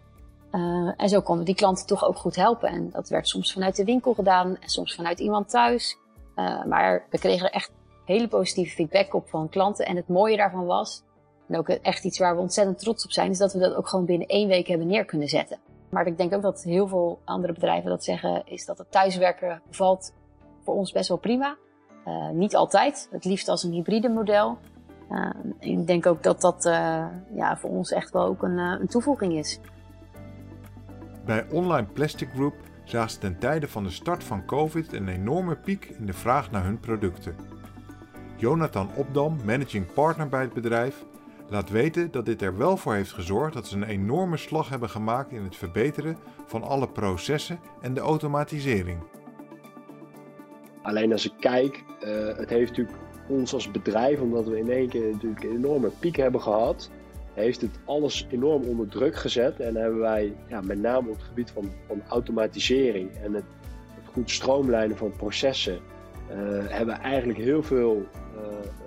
en 0.97 1.09
zo 1.09 1.21
konden 1.21 1.45
die 1.45 1.55
klanten 1.55 1.87
toch 1.87 2.05
ook 2.05 2.17
goed 2.17 2.37
helpen. 2.37 2.69
En 2.69 2.91
dat 2.91 3.09
werd 3.09 3.29
soms 3.29 3.53
vanuit 3.53 3.77
de 3.77 3.85
winkel 3.85 4.15
gedaan 4.15 4.57
en 4.61 4.69
soms 4.69 4.95
vanuit 4.95 5.19
iemand 5.19 5.49
thuis. 5.49 5.99
maar 6.67 7.07
we 7.11 7.19
kregen 7.19 7.47
er 7.47 7.53
echt 7.53 7.71
hele 8.05 8.29
positieve 8.29 8.75
feedback 8.75 9.15
op 9.15 9.29
van 9.29 9.49
klanten. 9.49 9.87
En 9.87 9.97
het 9.97 10.09
mooie 10.09 10.37
daarvan 10.37 10.67
was, 10.67 11.03
en 11.49 11.59
ook 11.59 11.69
echt 11.69 12.05
iets 12.05 12.19
waar 12.19 12.35
we 12.35 12.41
ontzettend 12.41 12.79
trots 12.79 13.05
op 13.05 13.13
zijn, 13.13 13.31
is 13.31 13.39
dat 13.39 13.53
we 13.53 13.59
dat 13.59 13.75
ook 13.75 13.89
gewoon 13.89 14.05
binnen 14.05 14.29
één 14.29 14.49
week 14.49 14.67
hebben 14.67 14.87
neer 14.87 15.05
kunnen 15.05 15.29
zetten. 15.29 15.59
Maar 15.91 16.07
ik 16.07 16.17
denk 16.17 16.35
ook 16.35 16.43
dat 16.43 16.63
heel 16.63 16.89
veel 16.89 17.21
andere 17.25 17.53
bedrijven 17.53 17.91
dat 17.91 18.05
zeggen, 18.05 18.43
is 18.45 18.65
dat 18.65 18.79
het 18.79 18.91
thuiswerken 18.91 19.63
valt 19.71 20.13
voor 20.65 20.75
ons 20.75 20.93
best 20.93 21.09
wel 21.09 21.19
prima. 21.19 21.57
Uh, 22.07 22.29
niet 22.29 22.57
altijd, 22.57 23.09
het 23.11 23.25
liefst 23.25 23.49
als 23.49 23.63
een 23.63 23.73
hybride 23.73 24.09
model. 24.09 24.59
Uh, 25.11 25.31
ik 25.59 25.87
denk 25.87 26.07
ook 26.07 26.23
dat 26.23 26.41
dat 26.41 26.67
uh, 26.67 27.07
ja, 27.35 27.57
voor 27.57 27.71
ons 27.71 27.93
echt 27.93 28.11
wel 28.11 28.25
ook 28.25 28.43
een, 28.43 28.59
een 28.59 28.89
toevoeging 28.89 29.33
is. 29.33 29.61
Bij 31.25 31.47
Online 31.51 31.87
Plastic 31.87 32.29
Group 32.35 32.55
zagen 32.85 33.11
ze 33.11 33.19
ten 33.19 33.39
tijde 33.39 33.69
van 33.69 33.85
de 33.85 33.91
start 33.91 34.25
van 34.25 34.45
COVID 34.45 34.93
een 34.93 35.09
enorme 35.09 35.57
piek 35.57 35.85
in 35.85 36.07
de 36.07 36.13
vraag 36.13 36.51
naar 36.51 36.65
hun 36.65 36.81
producten. 36.81 37.52
Jonathan 38.43 38.91
Opdam, 38.97 39.37
managing 39.45 39.93
partner 39.93 40.29
bij 40.29 40.41
het 40.41 40.53
bedrijf, 40.53 41.05
laat 41.49 41.71
weten 41.71 42.11
dat 42.11 42.25
dit 42.25 42.43
er 42.43 42.57
wel 42.57 42.77
voor 42.77 42.95
heeft 42.95 43.13
gezorgd 43.13 43.55
dat 43.55 43.67
ze 43.67 43.77
een 43.77 43.83
enorme 43.83 44.37
slag 44.37 44.69
hebben 44.69 44.91
gemaakt 44.91 45.33
in 45.33 45.43
het 45.43 45.57
verbeteren 45.57 46.17
van 46.47 46.63
alle 46.63 46.89
processen 46.89 47.61
en 47.81 47.95
de 47.95 48.01
automatisering. 48.01 48.99
Alleen 50.83 51.13
als 51.13 51.25
ik 51.25 51.33
kijk, 51.41 51.85
uh, 52.05 52.37
het 52.37 52.49
heeft 52.49 52.71
natuurlijk 52.71 52.99
ons 53.29 53.55
als 53.55 53.71
bedrijf, 53.71 54.21
omdat 54.21 54.47
we 54.47 54.59
in 54.59 54.71
één 54.71 54.89
keer 54.89 55.11
natuurlijk 55.13 55.45
een 55.45 55.57
enorme 55.57 55.91
piek 55.99 56.17
hebben 56.17 56.43
gehad, 56.43 56.91
heeft 57.35 57.61
het 57.61 57.79
alles 57.85 58.27
enorm 58.31 58.63
onder 58.63 58.89
druk 58.89 59.17
gezet. 59.17 59.61
En 59.61 59.77
hebben 59.77 60.01
wij, 60.01 60.35
ja, 60.49 60.61
met 60.61 60.79
name 60.79 61.09
op 61.09 61.17
het 61.17 61.25
gebied 61.25 61.51
van, 61.51 61.71
van 61.87 62.03
automatisering 62.09 63.11
en 63.17 63.35
het, 63.35 63.45
het 63.95 64.13
goed 64.13 64.31
stroomlijnen 64.31 64.97
van 64.97 65.13
processen, 65.17 65.81
uh, 66.31 66.37
hebben 66.69 67.01
eigenlijk 67.01 67.39
heel 67.39 67.63
veel 67.63 68.07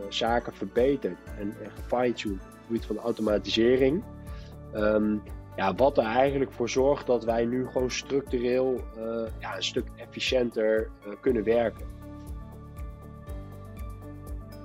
zaken 0.09 0.53
verbeterd 0.53 1.17
en, 1.39 1.55
en 1.63 1.71
gefine-tuned 1.71 2.39
op 2.41 2.47
het 2.49 2.65
gebied 2.65 2.85
van 2.85 2.97
automatisering. 2.97 4.03
Um, 4.75 5.21
ja, 5.55 5.75
wat 5.75 5.97
er 5.97 6.03
eigenlijk 6.03 6.51
voor 6.51 6.69
zorgt 6.69 7.07
dat 7.07 7.23
wij 7.23 7.45
nu 7.45 7.67
gewoon 7.67 7.91
structureel 7.91 8.83
uh, 8.97 9.03
ja, 9.39 9.55
een 9.55 9.63
stuk 9.63 9.87
efficiënter 9.95 10.89
kunnen 11.21 11.43
werken. 11.43 11.85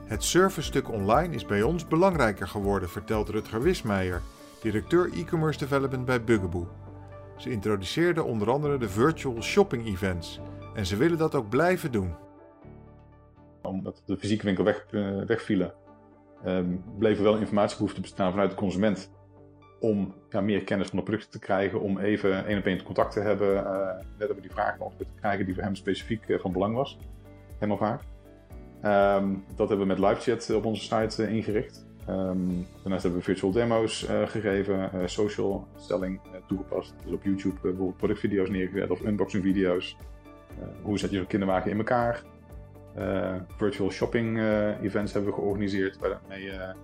Het 0.04 0.25
servicestuk 0.25 0.90
online 0.90 1.35
is 1.35 1.47
bij 1.47 1.62
ons 1.62 1.87
belangrijker 1.87 2.49
geworden, 2.49 2.88
vertelt 2.88 3.28
Rutger 3.28 3.62
Wismeijer, 3.62 4.23
directeur 4.62 5.11
e-commerce 5.12 5.59
development 5.59 6.04
bij 6.04 6.25
Bugaboo. 6.25 6.68
Ze 7.37 7.50
introduceerden 7.50 8.25
onder 8.25 8.50
andere 8.50 8.78
de 8.78 8.88
virtual 8.88 9.42
shopping 9.42 9.87
events 9.87 10.40
en 10.75 10.87
ze 10.87 10.97
willen 10.97 11.18
dat 11.18 11.35
ook 11.35 11.49
blijven 11.49 11.92
doen. 11.92 12.14
Omdat 13.70 14.02
de 14.06 14.16
fysieke 14.16 14.44
winkel 14.44 14.64
weg, 14.64 14.86
uh, 14.90 15.22
wegvielen, 15.22 15.72
um, 16.46 16.82
wel 16.98 17.36
informatiebehoefte 17.36 18.00
bestaan 18.00 18.30
vanuit 18.30 18.50
de 18.50 18.56
consument 18.56 19.10
om 19.80 20.14
ja, 20.28 20.40
meer 20.40 20.64
kennis 20.64 20.88
van 20.88 20.98
de 20.98 21.04
producten 21.04 21.30
te 21.30 21.38
krijgen, 21.38 21.80
om 21.80 21.98
even 21.98 22.46
één 22.46 22.58
op 22.58 22.64
één 22.64 22.82
contact 22.82 23.12
te 23.12 23.20
hebben, 23.20 23.54
uh, 23.56 23.86
net 23.96 24.18
hebben 24.18 24.42
die 24.42 24.50
vragen 24.50 24.78
beantwoord 24.78 25.08
te 25.08 25.20
krijgen 25.20 25.44
die 25.44 25.54
voor 25.54 25.62
hem 25.62 25.74
specifiek 25.74 26.28
uh, 26.28 26.38
van 26.38 26.52
belang 26.52 26.74
was. 26.74 26.98
Helemaal 27.54 27.76
vaak. 27.76 28.02
Um, 29.18 29.44
dat 29.56 29.68
hebben 29.68 29.86
we 29.86 29.94
met 29.94 29.98
LiveChat 29.98 30.54
op 30.54 30.64
onze 30.64 30.82
site 30.82 31.30
ingericht. 31.30 31.86
Um, 32.08 32.66
daarnaast 32.82 33.02
hebben 33.02 33.20
we 33.20 33.26
virtual 33.26 33.52
demo's 33.52 34.06
gegeven, 34.24 35.10
social 35.10 35.66
selling 35.76 36.20
toegepast. 36.46 36.94
Dus 37.04 37.12
op 37.12 37.24
YouTube 37.24 37.54
bijvoorbeeld 37.62 37.96
productvideo's 37.96 38.50
neergezet 38.50 38.90
of 38.90 39.00
unboxing 39.00 39.42
video's. 39.42 39.96
hoe 40.82 40.98
zet 40.98 41.10
je 41.10 41.16
zo'n 41.16 41.26
kinderwagen 41.26 41.70
in 41.70 41.78
elkaar? 41.78 42.22
Virtual 43.56 43.90
shopping 43.90 44.38
events 44.82 45.12
hebben 45.12 45.30
we 45.30 45.37
georganiseerd, 45.37 45.99
waarmee 45.99 46.42
je 46.42 46.75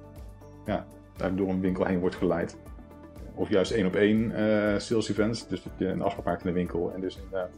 ja, 0.66 0.86
door 1.34 1.48
een 1.48 1.60
winkel 1.60 1.84
heen 1.84 1.98
wordt 1.98 2.16
geleid 2.16 2.56
of 3.34 3.48
juist 3.48 3.70
één 3.72 3.86
op 3.86 3.94
één 3.94 4.32
sales 4.80 5.10
events. 5.10 5.48
Dus 5.48 5.62
dat 5.62 5.72
je 5.76 5.86
een 5.86 6.02
afspraak 6.02 6.24
maakt 6.24 6.40
in 6.40 6.46
de 6.46 6.52
winkel 6.52 6.92
en 6.94 7.00
dus 7.00 7.16
inderdaad 7.16 7.50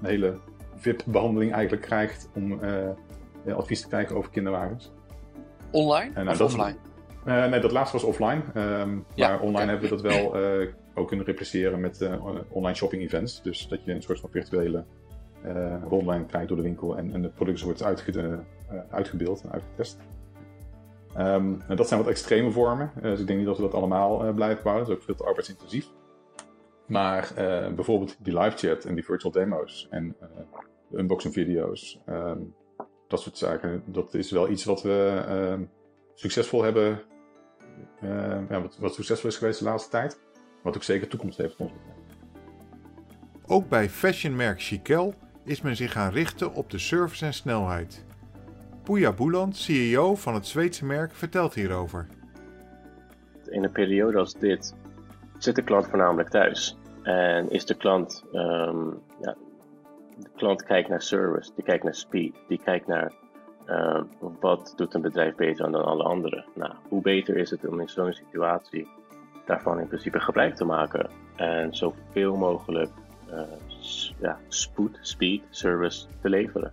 een 0.00 0.06
hele 0.08 0.38
VIP-behandeling 0.76 1.52
eigenlijk 1.52 1.82
krijgt 1.82 2.28
om 2.34 2.60
advies 3.56 3.80
te 3.80 3.88
krijgen 3.88 4.16
over 4.16 4.30
kinderwagens. 4.30 4.92
Online 5.70 6.14
en, 6.14 6.28
of 6.28 6.40
offline? 6.40 6.76
nee, 7.24 7.60
dat 7.60 7.72
laatste 7.72 7.96
was 7.96 8.06
offline. 8.06 8.42
Um, 8.54 9.04
ja, 9.14 9.28
maar 9.28 9.40
online 9.40 9.70
hebben 9.70 9.88
we 9.88 9.96
dat 9.96 10.12
wel 10.12 10.36
ook 10.94 11.08
kunnen 11.08 11.26
repliceren 11.26 11.80
met 11.80 12.08
online 12.48 12.76
shopping 12.76 13.02
events. 13.02 13.42
Dus 13.42 13.68
dat 13.68 13.84
je 13.84 13.92
een 13.92 14.02
soort 14.02 14.20
van 14.20 14.30
virtuele 14.30 14.84
rondlijn 15.88 16.26
krijgt 16.26 16.48
door 16.48 16.56
de 16.56 16.62
winkel 16.62 16.96
en, 16.96 17.12
en 17.12 17.22
de 17.22 17.28
producten 17.28 17.64
wordt 17.64 17.82
uitge 17.82 18.44
uitgebeeld 18.90 19.42
en 19.42 19.52
uitgetest. 19.52 19.98
Um, 21.18 21.62
dat 21.68 21.88
zijn 21.88 22.00
wat 22.00 22.08
extreme 22.08 22.50
vormen, 22.50 22.92
uh, 22.96 23.02
dus 23.02 23.20
ik 23.20 23.26
denk 23.26 23.38
niet 23.38 23.48
dat 23.48 23.56
we 23.56 23.62
dat 23.62 23.74
allemaal 23.74 24.26
uh, 24.26 24.34
blijven 24.34 24.62
bouwen. 24.62 24.84
Dat 24.84 24.92
is 24.92 24.98
ook 24.98 25.06
veel 25.06 25.14
te 25.14 25.24
arbeidsintensief. 25.24 25.88
Maar 26.86 27.30
uh, 27.38 27.74
bijvoorbeeld 27.74 28.16
die 28.18 28.38
live 28.38 28.56
chat 28.56 28.84
en 28.84 28.94
die 28.94 29.04
virtual 29.04 29.32
demo's 29.32 29.86
en 29.90 30.16
de 30.88 30.98
unboxing 30.98 31.34
video's, 31.34 32.00
um, 32.08 32.54
dat 33.08 33.20
soort 33.20 33.38
zaken, 33.38 33.82
dat 33.86 34.14
is 34.14 34.30
wel 34.30 34.48
iets 34.48 34.64
wat 34.64 34.82
we 34.82 35.24
ehm, 35.28 35.62
succesvol 36.14 36.62
hebben, 36.62 37.02
wat, 38.48 38.76
wat, 38.78 38.94
succesvol 38.94 39.28
is 39.28 39.36
geweest 39.36 39.58
de 39.58 39.64
laatste 39.64 39.90
tijd. 39.90 40.20
Wat 40.62 40.76
ook 40.76 40.82
zeker 40.82 41.08
toekomst 41.08 41.38
heeft 41.38 41.56
voor 41.56 41.66
ons. 41.66 41.74
Ook 43.46 43.68
bij 43.68 43.88
fashionmerk 43.88 44.62
Chiquel 44.62 45.14
is 45.44 45.60
men 45.60 45.76
zich 45.76 45.92
gaan 45.92 46.12
richten 46.12 46.54
op 46.54 46.70
de 46.70 46.78
service 46.78 47.24
en 47.24 47.34
snelheid. 47.34 48.04
Pooja 48.82 49.12
Boeland, 49.12 49.56
CEO 49.56 50.14
van 50.14 50.34
het 50.34 50.46
Zweedse 50.46 50.84
merk, 50.84 51.14
vertelt 51.14 51.54
hierover. 51.54 52.06
In 53.44 53.64
een 53.64 53.72
periode 53.72 54.18
als 54.18 54.34
dit 54.34 54.74
zit 55.38 55.56
de 55.56 55.62
klant 55.62 55.86
voornamelijk 55.88 56.28
thuis. 56.28 56.76
En 57.02 57.50
is 57.50 57.64
de 57.64 57.74
klant, 57.74 58.24
um, 58.32 59.02
ja, 59.22 59.36
de 60.18 60.30
klant 60.36 60.64
kijkt 60.64 60.88
naar 60.88 61.02
service, 61.02 61.50
die 61.54 61.64
kijkt 61.64 61.84
naar 61.84 61.94
speed, 61.94 62.34
die 62.48 62.60
kijkt 62.64 62.86
naar 62.86 63.12
uh, 63.66 64.02
wat 64.40 64.72
doet 64.76 64.94
een 64.94 65.00
bedrijf 65.00 65.34
beter 65.34 65.70
dan 65.70 65.84
alle 65.84 66.02
anderen. 66.02 66.44
Nou, 66.54 66.74
hoe 66.88 67.02
beter 67.02 67.36
is 67.36 67.50
het 67.50 67.66
om 67.68 67.80
in 67.80 67.88
zo'n 67.88 68.12
situatie 68.12 68.88
daarvan 69.46 69.80
in 69.80 69.86
principe 69.86 70.20
gebruik 70.20 70.54
te 70.54 70.64
maken 70.64 71.10
en 71.36 71.74
zoveel 71.74 72.36
mogelijk 72.36 72.90
ja, 74.20 74.38
spoed, 74.48 74.98
speed, 75.00 75.42
service 75.50 76.06
te 76.22 76.28
leveren. 76.28 76.72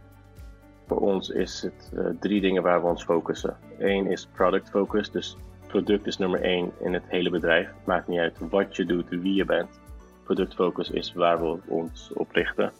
Voor 0.87 0.99
ons 0.99 1.29
is 1.29 1.61
het 1.61 1.91
uh, 1.93 2.05
drie 2.19 2.41
dingen 2.41 2.63
waar 2.63 2.81
we 2.81 2.87
ons 2.87 3.03
focussen. 3.03 3.57
Eén 3.77 4.07
is 4.07 4.27
product 4.33 4.69
focus, 4.69 5.11
dus 5.11 5.37
product 5.67 6.07
is 6.07 6.17
nummer 6.17 6.41
één 6.41 6.71
in 6.79 6.93
het 6.93 7.03
hele 7.07 7.29
bedrijf. 7.29 7.67
Het 7.67 7.85
maakt 7.85 8.07
niet 8.07 8.19
uit 8.19 8.37
wat 8.49 8.75
je 8.75 8.85
doet, 8.85 9.09
wie 9.09 9.33
je 9.33 9.45
bent. 9.45 9.79
Product 10.23 10.53
focus 10.53 10.89
is 10.89 11.13
waar 11.13 11.41
we 11.41 11.59
ons 11.67 12.11
op 12.13 12.31
richten. 12.31 12.71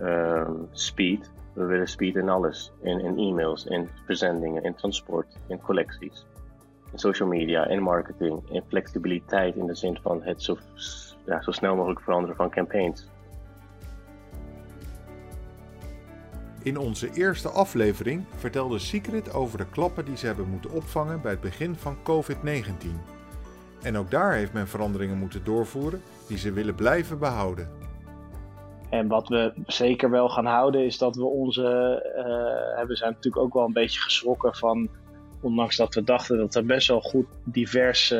Uh, 0.00 0.50
speed, 0.70 1.30
we 1.52 1.64
willen 1.64 1.88
speed 1.88 2.16
in 2.16 2.28
alles. 2.28 2.72
In, 2.82 3.00
in 3.00 3.18
e-mails, 3.18 3.64
in 3.64 3.88
verzendingen, 4.04 4.62
in 4.62 4.74
transport, 4.74 5.36
in 5.46 5.60
collecties. 5.60 6.26
In 6.96 7.02
social 7.02 7.28
media, 7.28 7.66
in 7.66 7.82
marketing, 7.82 8.42
in 8.50 8.62
flexibiliteit 8.68 9.56
in 9.56 9.66
de 9.66 9.74
zin 9.74 9.98
van 10.02 10.22
het 10.22 10.42
zo, 10.42 10.56
ja, 11.26 11.42
zo 11.42 11.50
snel 11.50 11.76
mogelijk 11.76 12.00
veranderen 12.00 12.36
van 12.36 12.50
campaigns. 12.50 13.08
In 16.62 16.78
onze 16.78 17.10
eerste 17.12 17.48
aflevering 17.48 18.24
vertelde 18.36 18.78
Secret 18.78 19.34
over 19.34 19.58
de 19.58 19.66
klappen 19.68 20.04
die 20.04 20.16
ze 20.16 20.26
hebben 20.26 20.48
moeten 20.48 20.70
opvangen 20.70 21.20
bij 21.20 21.30
het 21.30 21.40
begin 21.40 21.74
van 21.74 21.96
COVID-19. 22.02 22.64
En 23.82 23.96
ook 23.96 24.10
daar 24.10 24.32
heeft 24.32 24.52
men 24.52 24.68
veranderingen 24.68 25.18
moeten 25.18 25.44
doorvoeren 25.44 26.02
die 26.28 26.38
ze 26.38 26.52
willen 26.52 26.74
blijven 26.74 27.18
behouden. 27.18 27.70
En 28.90 29.08
wat 29.08 29.28
we 29.28 29.52
zeker 29.66 30.10
wel 30.10 30.28
gaan 30.28 30.46
houden 30.46 30.84
is 30.84 30.98
dat 30.98 31.16
we 31.16 31.24
onze. 31.24 31.62
Uh, 32.16 32.86
we 32.86 32.96
zijn 32.96 33.12
natuurlijk 33.12 33.44
ook 33.44 33.54
wel 33.54 33.64
een 33.64 33.72
beetje 33.72 34.00
geschrokken 34.00 34.54
van. 34.54 34.88
Ondanks 35.40 35.76
dat 35.76 35.94
we 35.94 36.04
dachten 36.04 36.38
dat 36.38 36.54
we 36.54 36.62
best 36.62 36.88
wel 36.88 37.00
goed 37.00 37.26
diverse 37.44 38.16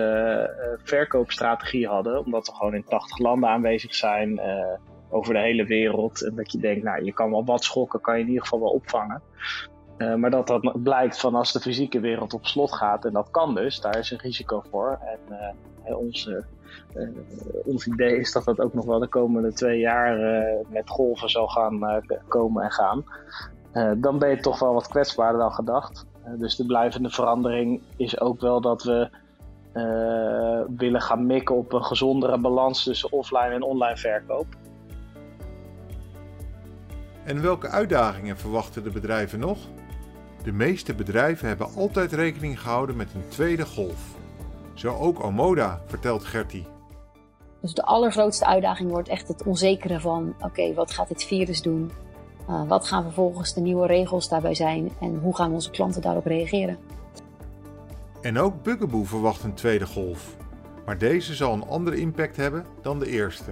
uh, 0.59 0.85
verkoopstrategie 0.85 1.87
hadden. 1.87 2.25
Omdat 2.25 2.47
we 2.47 2.55
gewoon 2.55 2.75
in 2.75 2.85
80 2.85 3.19
landen 3.19 3.49
aanwezig 3.49 3.95
zijn. 3.95 4.31
Uh, 4.31 4.75
over 5.11 5.35
de 5.35 5.41
hele 5.41 5.65
wereld. 5.65 6.25
En 6.25 6.35
dat 6.35 6.53
je 6.53 6.59
denkt, 6.59 6.85
nou, 6.85 7.05
je 7.05 7.13
kan 7.13 7.31
wel 7.31 7.45
wat 7.45 7.65
schokken, 7.65 8.01
kan 8.01 8.15
je 8.15 8.21
in 8.21 8.29
ieder 8.29 8.43
geval 8.43 8.61
wel 8.61 8.71
opvangen. 8.71 9.23
Maar 10.19 10.31
dat 10.31 10.47
dat 10.47 10.83
blijkt 10.83 11.21
van 11.21 11.35
als 11.35 11.53
de 11.53 11.61
fysieke 11.61 12.01
wereld 12.01 12.35
op 12.35 12.47
slot 12.47 12.73
gaat, 12.73 13.05
en 13.05 13.13
dat 13.13 13.31
kan 13.31 13.55
dus, 13.55 13.81
daar 13.81 13.99
is 13.99 14.11
een 14.11 14.19
risico 14.19 14.63
voor. 14.71 14.99
En 15.01 15.55
uh, 15.89 15.99
ons, 15.99 16.31
ons 17.65 17.87
idee 17.87 18.17
is 18.19 18.33
dat 18.33 18.45
dat 18.45 18.61
ook 18.61 18.75
nog 18.75 18.85
wel 18.85 18.99
de 18.99 19.09
komende 19.09 19.53
twee 19.53 19.79
jaar 19.79 20.19
met 20.69 20.91
golven 20.91 21.31
zal 21.31 21.49
gaan 21.49 22.03
komen 22.29 22.65
en 22.65 22.73
gaan. 22.73 23.05
dan 24.01 24.19
ben 24.19 24.31
je 24.31 24.41
toch 24.41 24.59
wel 24.59 24.73
wat 24.73 24.89
kwetsbaarder 24.89 25.41
dan 25.41 25.53
gedacht. 25.53 26.07
Dus 26.39 26.57
de 26.57 26.67
blijvende 26.67 27.11
verandering 27.11 27.83
is 27.97 28.21
ook 28.21 28.41
wel 28.41 28.61
dat 28.61 28.83
we 28.83 29.09
willen 30.77 31.01
gaan 31.01 31.27
mikken 31.27 31.57
op 31.57 31.73
een 31.73 31.85
gezondere 31.85 32.39
balans 32.39 32.83
tussen 32.83 33.13
offline 33.13 33.55
en 33.55 33.63
online 33.63 33.97
verkoop. 33.97 34.47
En 37.25 37.43
welke 37.43 37.69
uitdagingen 37.69 38.37
verwachten 38.37 38.83
de 38.83 38.91
bedrijven 38.91 39.39
nog? 39.39 39.59
De 40.43 40.53
meeste 40.53 40.95
bedrijven 40.95 41.49
hebben 41.49 41.75
altijd 41.77 42.13
rekening 42.13 42.61
gehouden 42.61 42.97
met 42.97 43.15
een 43.15 43.29
tweede 43.29 43.67
golf. 43.67 44.15
Zo 44.75 44.95
ook 44.95 45.25
Omoda, 45.25 45.81
vertelt 45.87 46.25
Gertie. 46.25 46.67
Dus 47.61 47.75
de 47.75 47.83
allergrootste 47.83 48.47
uitdaging 48.47 48.91
wordt 48.91 49.09
echt 49.09 49.29
het 49.29 49.43
onzekere 49.43 50.01
van: 50.01 50.35
oké, 50.41 50.75
wat 50.75 50.91
gaat 50.91 51.09
dit 51.09 51.25
virus 51.25 51.63
doen? 51.63 51.91
Uh, 52.49 52.69
wat 52.69 52.87
gaan 52.87 53.03
vervolgens 53.03 53.55
de 53.55 53.61
nieuwe 53.61 53.87
regels 53.87 54.29
daarbij 54.29 54.55
zijn 54.55 54.91
en 55.01 55.19
hoe 55.19 55.37
gaan 55.37 55.53
onze 55.53 55.71
klanten 55.71 56.03
daarop 56.03 56.27
reageren? 56.27 56.79
En 58.21 58.39
ook 58.39 58.63
Bugaboo 58.63 59.05
verwacht 59.05 59.45
een 59.45 59.55
tweede 59.55 59.87
golf. 59.87 60.37
Maar 60.85 60.99
deze 60.99 61.35
zal 61.35 61.53
een 61.53 61.69
andere 61.69 61.97
impact 61.97 62.37
hebben 62.37 62.65
dan 62.83 62.99
de 62.99 63.09
eerste. 63.09 63.51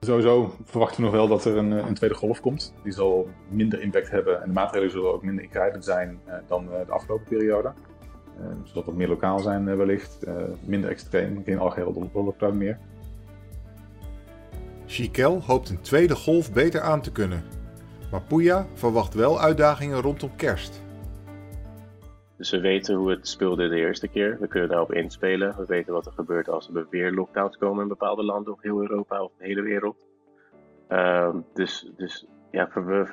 Sowieso 0.00 0.54
verwachten 0.64 0.96
we 0.96 1.02
nog 1.02 1.12
wel 1.12 1.28
dat 1.28 1.44
er 1.44 1.56
een, 1.56 1.70
een, 1.70 1.94
tweede 1.94 2.14
golf 2.14 2.40
komt. 2.40 2.74
Die 2.82 2.92
zal 2.92 3.28
minder 3.48 3.80
impact 3.80 4.10
hebben 4.10 4.40
en 4.42 4.46
de 4.46 4.52
maatregelen 4.52 4.90
zullen 4.90 5.12
ook 5.12 5.22
minder 5.22 5.44
ingrijpend 5.44 5.84
zijn 5.84 6.20
uh, 6.26 6.34
dan 6.46 6.64
uh, 6.64 6.70
de 6.86 6.92
afgelopen 6.92 7.26
periode. 7.28 7.72
Uh, 8.40 8.46
zal 8.64 8.84
wat 8.84 8.94
meer 8.94 9.08
lokaal 9.08 9.38
zijn 9.38 9.76
wellicht, 9.76 10.26
minder 10.64 10.90
extreem, 10.90 11.42
geen 11.44 11.58
algehele 11.58 12.08
lockdown 12.12 12.56
meer. 12.56 12.78
Chiquel 14.90 15.42
hoopt 15.42 15.68
een 15.68 15.80
tweede 15.80 16.14
golf 16.14 16.52
beter 16.52 16.80
aan 16.80 17.00
te 17.00 17.12
kunnen. 17.12 17.42
Maar 18.10 18.22
Puya 18.22 18.66
verwacht 18.74 19.14
wel 19.14 19.40
uitdagingen 19.40 20.00
rondom 20.00 20.36
kerst. 20.36 20.82
Dus 22.36 22.50
we 22.50 22.60
weten 22.60 22.94
hoe 22.94 23.10
het 23.10 23.28
speelde 23.28 23.68
de 23.68 23.76
eerste 23.76 24.08
keer. 24.08 24.36
We 24.40 24.48
kunnen 24.48 24.68
daarop 24.68 24.92
inspelen. 24.92 25.56
We 25.56 25.64
weten 25.66 25.92
wat 25.92 26.06
er 26.06 26.12
gebeurt 26.12 26.48
als 26.48 26.70
er 26.74 26.86
weer 26.90 27.12
lockdowns 27.12 27.56
komen 27.56 27.82
in 27.82 27.88
bepaalde 27.88 28.24
landen, 28.24 28.52
of 28.52 28.62
heel 28.62 28.80
Europa 28.80 29.22
of 29.22 29.32
de 29.38 29.44
hele 29.44 29.62
wereld. 29.62 29.96
Um, 30.88 31.44
dus, 31.54 31.90
dus 31.96 32.26
ja, 32.50 32.68
we, 32.74 33.06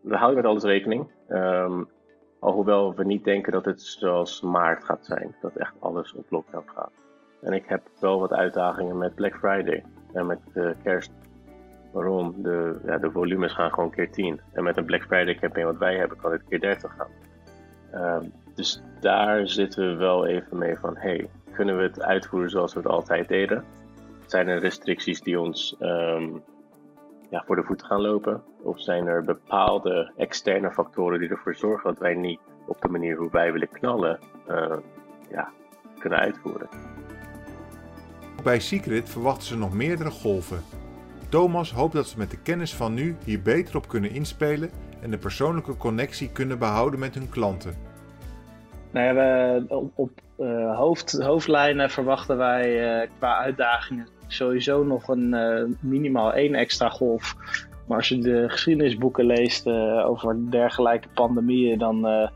we 0.00 0.16
houden 0.16 0.36
met 0.36 0.50
alles 0.50 0.62
rekening. 0.62 1.10
Um, 1.28 1.88
alhoewel 2.38 2.94
we 2.94 3.04
niet 3.04 3.24
denken 3.24 3.52
dat 3.52 3.64
het 3.64 3.82
zoals 3.82 4.40
maart 4.40 4.84
gaat 4.84 5.04
zijn. 5.04 5.34
Dat 5.40 5.56
echt 5.56 5.74
alles 5.78 6.14
op 6.14 6.30
lockdown 6.30 6.68
gaat. 6.74 6.92
En 7.40 7.52
ik 7.52 7.64
heb 7.66 7.82
wel 8.00 8.20
wat 8.20 8.32
uitdagingen 8.32 8.98
met 8.98 9.14
Black 9.14 9.34
Friday 9.34 9.84
en 10.18 10.26
met 10.26 10.38
de 10.52 10.74
kerst. 10.82 11.10
Waarom? 11.92 12.34
De, 12.36 12.80
ja, 12.86 12.98
de 12.98 13.10
volumes 13.10 13.52
gaan 13.52 13.72
gewoon 13.72 13.90
keer 13.90 14.10
10. 14.10 14.40
En 14.52 14.62
met 14.64 14.76
een 14.76 14.84
Black 14.84 15.02
Friday 15.02 15.34
campaign 15.34 15.66
wat 15.66 15.78
wij 15.78 15.96
hebben, 15.96 16.18
kan 16.18 16.32
het 16.32 16.44
keer 16.48 16.60
30 16.60 16.94
gaan. 16.96 17.10
Um, 17.94 18.32
dus 18.54 18.82
daar 19.00 19.48
zitten 19.48 19.88
we 19.88 19.94
wel 19.96 20.26
even 20.26 20.58
mee 20.58 20.76
van, 20.76 20.96
hey, 20.96 21.28
kunnen 21.52 21.76
we 21.76 21.82
het 21.82 22.02
uitvoeren 22.02 22.50
zoals 22.50 22.74
we 22.74 22.80
het 22.80 22.88
altijd 22.88 23.28
deden? 23.28 23.64
Zijn 24.26 24.48
er 24.48 24.58
restricties 24.58 25.20
die 25.20 25.40
ons 25.40 25.76
um, 25.80 26.42
ja, 27.30 27.42
voor 27.46 27.56
de 27.56 27.62
voeten 27.62 27.86
gaan 27.86 28.00
lopen? 28.00 28.42
Of 28.62 28.80
zijn 28.80 29.06
er 29.06 29.24
bepaalde 29.24 30.12
externe 30.16 30.70
factoren 30.70 31.18
die 31.18 31.28
ervoor 31.28 31.54
zorgen 31.54 31.90
dat 31.90 31.98
wij 31.98 32.14
niet 32.14 32.40
op 32.66 32.80
de 32.80 32.88
manier 32.88 33.16
hoe 33.16 33.30
wij 33.30 33.52
willen 33.52 33.70
knallen, 33.70 34.18
uh, 34.48 34.76
ja, 35.30 35.48
kunnen 35.98 36.18
uitvoeren? 36.18 36.68
Bij 38.42 38.60
Secret 38.60 39.08
verwachten 39.08 39.46
ze 39.46 39.56
nog 39.56 39.72
meerdere 39.72 40.10
golven. 40.10 40.60
Thomas 41.28 41.72
hoopt 41.72 41.92
dat 41.92 42.08
ze 42.08 42.18
met 42.18 42.30
de 42.30 42.38
kennis 42.42 42.74
van 42.74 42.94
nu 42.94 43.16
hier 43.24 43.42
beter 43.42 43.76
op 43.76 43.88
kunnen 43.88 44.10
inspelen 44.10 44.70
en 45.00 45.10
de 45.10 45.18
persoonlijke 45.18 45.76
connectie 45.76 46.32
kunnen 46.32 46.58
behouden 46.58 47.00
met 47.00 47.14
hun 47.14 47.28
klanten. 47.28 47.74
Nou 48.90 49.16
ja, 49.16 49.60
op, 49.68 49.92
op 49.94 50.10
uh, 50.38 50.76
hoofd, 50.76 51.12
hoofdlijnen 51.22 51.90
verwachten 51.90 52.36
wij 52.36 53.00
uh, 53.02 53.08
qua 53.18 53.38
uitdagingen 53.38 54.08
sowieso 54.26 54.84
nog 54.84 55.08
een 55.08 55.34
uh, 55.34 55.64
minimaal 55.80 56.32
één 56.32 56.54
extra 56.54 56.88
golf. 56.88 57.36
Maar 57.86 57.96
als 57.96 58.08
je 58.08 58.18
de 58.18 58.44
geschiedenisboeken 58.48 59.26
leest 59.26 59.66
over 60.04 60.50
dergelijke 60.50 61.08
pandemieën, 61.14 61.78
dan 61.78 62.30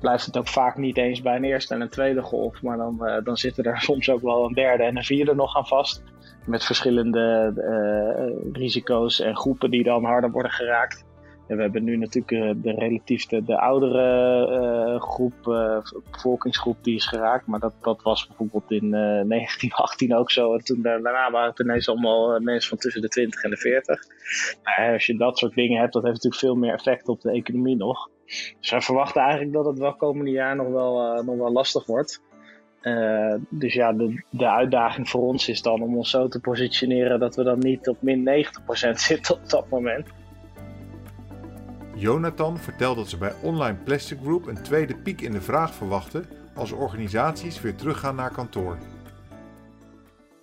blijft 0.00 0.26
het 0.26 0.36
ook 0.36 0.48
vaak 0.48 0.76
niet 0.76 0.96
eens 0.96 1.22
bij 1.22 1.36
een 1.36 1.44
eerste 1.44 1.74
en 1.74 1.80
een 1.80 1.88
tweede 1.88 2.22
golf. 2.22 2.62
Maar 2.62 2.76
dan, 2.76 3.20
dan 3.24 3.36
zitten 3.36 3.64
er 3.64 3.80
soms 3.90 4.10
ook 4.10 4.22
wel 4.22 4.44
een 4.44 4.54
derde 4.54 4.82
en 4.82 4.96
een 4.96 5.04
vierde 5.04 5.34
nog 5.34 5.56
aan 5.56 5.66
vast. 5.66 6.02
Met 6.46 6.64
verschillende 6.64 7.52
risico's 8.52 9.20
en 9.20 9.36
groepen 9.36 9.70
die 9.70 9.82
dan 9.82 10.04
harder 10.04 10.30
worden 10.30 10.50
geraakt 10.50 11.06
we 11.56 11.62
hebben 11.62 11.84
nu 11.84 11.96
natuurlijk 11.96 12.30
uh, 12.30 12.62
de 12.62 12.72
relatief 12.72 13.26
de, 13.26 13.44
de 13.44 13.58
oudere 13.58 15.00
groep, 15.00 15.34
bevolkingsgroep 16.10 16.84
die 16.84 16.94
is 16.94 17.06
geraakt. 17.06 17.46
Maar 17.46 17.60
dat, 17.60 17.74
dat 17.80 18.02
was 18.02 18.26
bijvoorbeeld 18.26 18.70
in 18.70 18.90
1918 19.28 20.14
ook 20.14 20.30
zo. 20.30 20.54
En 20.54 20.64
toen 20.64 20.82
daarna 20.82 21.30
waren 21.30 21.50
het 21.50 21.60
ineens 21.60 21.88
allemaal 21.88 22.40
mensen 22.40 22.68
van 22.68 22.78
tussen 22.78 23.02
de 23.02 23.08
20 23.08 23.42
en 23.42 23.50
de 23.50 23.56
40. 23.56 24.00
Nou, 24.62 24.92
als 24.92 25.06
je 25.06 25.16
dat 25.16 25.38
soort 25.38 25.54
dingen 25.54 25.80
hebt, 25.80 25.92
dat 25.92 26.02
heeft 26.02 26.14
natuurlijk 26.14 26.42
veel 26.42 26.54
meer 26.54 26.72
effect 26.72 27.08
op 27.08 27.20
de 27.20 27.30
economie 27.30 27.76
nog. 27.76 28.08
Dus 28.60 28.70
wij 28.70 28.80
verwachten 28.80 29.22
eigenlijk 29.22 29.52
dat 29.52 29.66
het 29.66 29.78
wel 29.78 29.96
komende 29.96 30.30
jaar 30.30 30.56
nog 30.56 30.68
wel, 30.68 31.22
nog 31.22 31.36
wel 31.36 31.52
lastig 31.52 31.86
wordt. 31.86 32.22
dus 33.48 33.74
ja, 33.74 33.92
de, 33.92 34.22
de 34.30 34.48
uitdaging 34.48 35.08
voor 35.08 35.22
ons 35.22 35.48
is 35.48 35.62
dan 35.62 35.82
om 35.82 35.96
ons 35.96 36.10
zo 36.10 36.28
te 36.28 36.40
positioneren 36.40 37.20
dat 37.20 37.36
we 37.36 37.42
dan 37.42 37.58
niet 37.58 37.88
op 37.88 38.02
min 38.02 38.46
90% 38.88 38.90
zitten 39.08 39.34
op 39.34 39.48
dat 39.48 39.68
moment. 39.68 40.06
Jonathan 41.98 42.58
vertelt 42.58 42.96
dat 42.96 43.08
ze 43.08 43.18
bij 43.18 43.32
Online 43.42 43.76
Plastic 43.84 44.18
Group 44.22 44.46
een 44.46 44.62
tweede 44.62 44.96
piek 44.96 45.20
in 45.20 45.32
de 45.32 45.40
vraag 45.40 45.74
verwachten 45.74 46.24
als 46.54 46.72
organisaties 46.72 47.60
weer 47.60 47.74
teruggaan 47.74 48.14
naar 48.14 48.30
kantoor. 48.30 48.78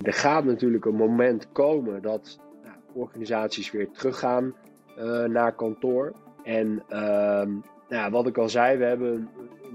Er 0.00 0.12
gaat 0.12 0.44
natuurlijk 0.44 0.84
een 0.84 0.94
moment 0.94 1.52
komen 1.52 2.02
dat 2.02 2.38
nou, 2.62 2.76
organisaties 2.92 3.70
weer 3.70 3.90
teruggaan 3.90 4.54
uh, 4.98 5.24
naar 5.24 5.54
kantoor. 5.54 6.12
En 6.42 6.82
uh, 6.88 7.46
nou, 7.88 8.10
wat 8.10 8.26
ik 8.26 8.38
al 8.38 8.48
zei, 8.48 8.78
we 8.78 8.84
hebben 8.84 9.12
een, 9.12 9.28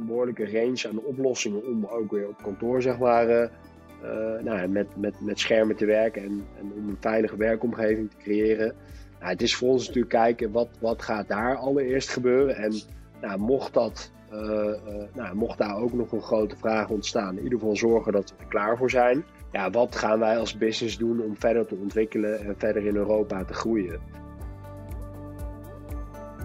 behoorlijke 0.06 0.52
range 0.52 0.88
aan 0.90 1.00
oplossingen 1.00 1.68
om 1.68 1.86
ook 1.86 2.12
weer 2.12 2.28
op 2.28 2.44
kantoor 2.44 2.82
zeg 2.82 3.00
maar, 3.00 3.30
uh, 3.30 4.42
nou, 4.44 4.68
met, 4.68 4.88
met, 4.96 5.22
met 5.22 5.40
schermen 5.40 5.76
te 5.76 5.86
werken 5.86 6.24
en, 6.24 6.46
en 6.58 6.72
om 6.76 6.90
een 6.90 6.98
veilige 7.00 7.38
werkomgeving 7.38 8.10
te 8.10 8.18
creëren. 8.18 8.76
Nou, 9.20 9.32
het 9.32 9.42
is 9.42 9.56
voor 9.56 9.70
ons 9.70 9.86
natuurlijk 9.86 10.14
kijken 10.14 10.52
wat, 10.52 10.70
wat 10.80 11.02
gaat 11.02 11.28
daar 11.28 11.56
allereerst 11.56 12.10
gebeuren. 12.10 12.56
En 12.56 12.74
nou, 13.22 13.40
mocht, 13.40 13.74
dat, 13.74 14.12
uh, 14.34 14.74
nou, 15.14 15.36
mocht 15.36 15.58
daar 15.58 15.78
ook 15.78 15.94
nog 15.94 16.12
een 16.12 16.22
grote 16.22 16.56
vraag 16.58 16.90
ontstaan, 16.90 17.38
in 17.38 17.44
ieder 17.44 17.60
geval 17.60 17.76
zorgen 17.76 18.12
dat 18.12 18.30
we 18.30 18.44
er 18.44 18.50
klaar 18.50 18.78
voor 18.78 18.90
zijn. 18.90 19.24
Ja, 19.52 19.70
wat 19.70 19.96
gaan 19.96 20.20
wij 20.20 20.38
als 20.38 20.58
business 20.58 20.98
doen 20.98 21.22
om 21.22 21.36
verder 21.38 21.66
te 21.66 21.76
ontwikkelen 21.76 22.40
en 22.40 22.56
verder 22.58 22.86
in 22.86 22.96
Europa 22.96 23.44
te 23.44 23.54
groeien? 23.54 24.21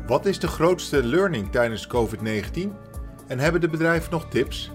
Wat 0.06 0.26
is 0.26 0.38
de 0.38 0.48
grootste 0.48 1.02
learning 1.02 1.50
tijdens 1.50 1.86
COVID-19? 1.86 2.70
En 3.26 3.38
hebben 3.38 3.60
de 3.60 3.68
bedrijven 3.68 4.10
nog 4.10 4.28
tips? 4.28 4.70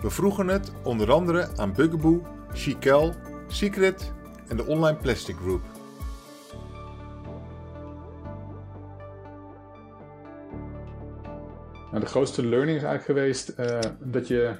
We 0.00 0.10
vroegen 0.10 0.48
het 0.48 0.72
onder 0.82 1.12
andere 1.12 1.48
aan 1.56 1.72
Bugaboo, 1.72 2.26
Chiquel, 2.52 3.14
Secret 3.46 4.12
en 4.48 4.56
de 4.56 4.66
Online 4.66 4.96
Plastic 4.96 5.36
Group. 5.36 5.62
Nou, 11.90 12.00
de 12.00 12.10
grootste 12.10 12.46
learning 12.46 12.76
is 12.76 12.82
eigenlijk 12.82 13.18
geweest 13.18 13.54
uh, 13.58 13.78
dat, 14.00 14.28
je, 14.28 14.54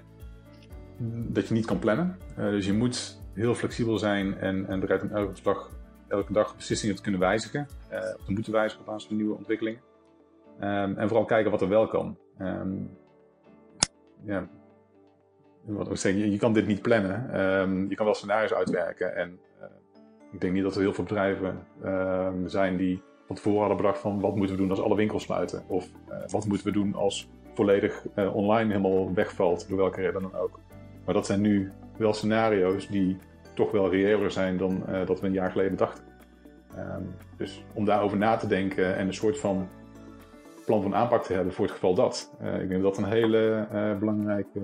dat 1.28 1.48
je 1.48 1.54
niet 1.54 1.66
kan 1.66 1.78
plannen. 1.78 2.18
Uh, 2.38 2.50
dus 2.50 2.66
je 2.66 2.72
moet 2.72 3.20
heel 3.34 3.54
flexibel 3.54 3.98
zijn 3.98 4.38
en, 4.38 4.66
en 4.66 4.80
bereid 4.80 5.02
om 5.02 5.10
elke 5.10 5.42
dag, 5.42 5.70
elke 6.08 6.32
dag 6.32 6.56
beslissingen 6.56 6.96
te 6.96 7.02
kunnen 7.02 7.20
wijzigen. 7.20 7.68
Uh, 7.92 7.98
of 7.98 8.24
te 8.24 8.32
moeten 8.32 8.52
wijzigen 8.52 8.80
op 8.80 8.86
basis 8.86 9.08
van 9.08 9.16
nieuwe 9.16 9.36
ontwikkelingen. 9.36 9.91
Um, 10.60 10.96
en 10.96 11.08
vooral 11.08 11.24
kijken 11.24 11.50
wat 11.50 11.60
er 11.60 11.68
wel 11.68 11.86
kan. 11.86 12.16
Um, 12.38 12.90
ja, 14.24 14.48
wat 15.64 16.04
ik 16.04 16.14
je, 16.14 16.38
kan 16.38 16.52
dit 16.52 16.66
niet 16.66 16.82
plannen. 16.82 17.40
Um, 17.40 17.88
je 17.88 17.94
kan 17.94 18.04
wel 18.04 18.14
scenario's 18.14 18.52
uitwerken. 18.52 19.16
En 19.16 19.38
uh, 19.60 19.66
ik 20.32 20.40
denk 20.40 20.52
niet 20.52 20.62
dat 20.62 20.74
er 20.74 20.80
heel 20.80 20.94
veel 20.94 21.04
bedrijven 21.04 21.58
zijn 22.46 22.76
die 22.76 23.02
van 23.26 23.36
tevoren 23.36 23.58
hadden 23.58 23.76
bedacht 23.76 23.98
van 23.98 24.20
wat 24.20 24.36
moeten 24.36 24.56
we 24.56 24.62
doen 24.62 24.70
als 24.70 24.82
alle 24.82 24.96
winkels 24.96 25.22
sluiten. 25.22 25.62
Of 25.66 25.88
uh, 26.08 26.16
wat 26.26 26.46
moeten 26.46 26.66
we 26.66 26.72
doen 26.72 26.94
als 26.94 27.30
volledig 27.54 28.06
online 28.32 28.70
helemaal 28.70 29.14
wegvalt, 29.14 29.68
door 29.68 29.78
welke 29.78 30.00
reden 30.00 30.22
dan 30.22 30.34
ook. 30.34 30.60
Maar 31.04 31.14
dat 31.14 31.26
zijn 31.26 31.40
nu 31.40 31.72
wel 31.96 32.12
scenario's 32.12 32.88
die 32.88 33.16
toch 33.54 33.70
wel 33.70 33.90
reëler 33.90 34.30
zijn 34.30 34.56
dan 34.56 34.84
dat 35.06 35.20
we 35.20 35.26
een 35.26 35.32
jaar 35.32 35.50
geleden 35.50 35.76
dachten. 35.76 36.04
Dus 37.36 37.64
om 37.74 37.84
daarover 37.84 38.18
na 38.18 38.36
te 38.36 38.46
denken 38.46 38.96
en 38.96 39.06
een 39.06 39.14
soort 39.14 39.38
van 39.38 39.68
plan 40.64 40.82
van 40.82 40.94
aanpak 40.94 41.22
te 41.24 41.32
hebben 41.32 41.52
voor 41.52 41.64
het 41.64 41.74
geval 41.74 41.94
dat. 41.94 42.32
ik 42.40 42.68
denk 42.68 42.82
dat 42.82 42.94
dat 42.94 42.96
een 42.96 43.12
hele 43.12 43.66
belangrijke 43.98 44.60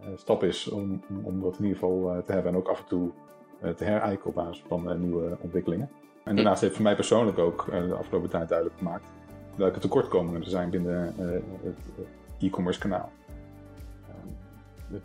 eh, 0.00 0.08
stap 0.16 0.42
is 0.42 0.68
om, 0.68 1.02
om 1.22 1.40
dat 1.40 1.58
in 1.58 1.64
ieder 1.64 1.78
geval 1.78 2.12
eh, 2.12 2.18
te 2.18 2.32
hebben 2.32 2.52
en 2.52 2.58
ook 2.58 2.68
af 2.68 2.78
en 2.78 2.86
toe 2.86 3.10
eh, 3.60 3.70
te 3.70 3.84
herijken 3.84 4.26
op 4.26 4.34
basis 4.34 4.64
van 4.68 5.00
nieuwe 5.00 5.36
ontwikkelingen. 5.40 5.90
En 6.24 6.36
daarnaast 6.36 6.60
heeft 6.60 6.74
voor 6.74 6.82
mij 6.82 6.94
persoonlijk 6.94 7.38
ook 7.38 7.64
de 7.70 7.94
afgelopen 7.94 8.30
tijd 8.30 8.48
duidelijk 8.48 8.78
gemaakt 8.78 9.04
welke 9.56 9.78
tekortkomingen 9.78 10.40
er 10.40 10.48
zijn 10.48 10.70
binnen 10.70 11.14
het 11.62 12.06
e-commerce 12.38 12.80
kanaal. 12.80 13.10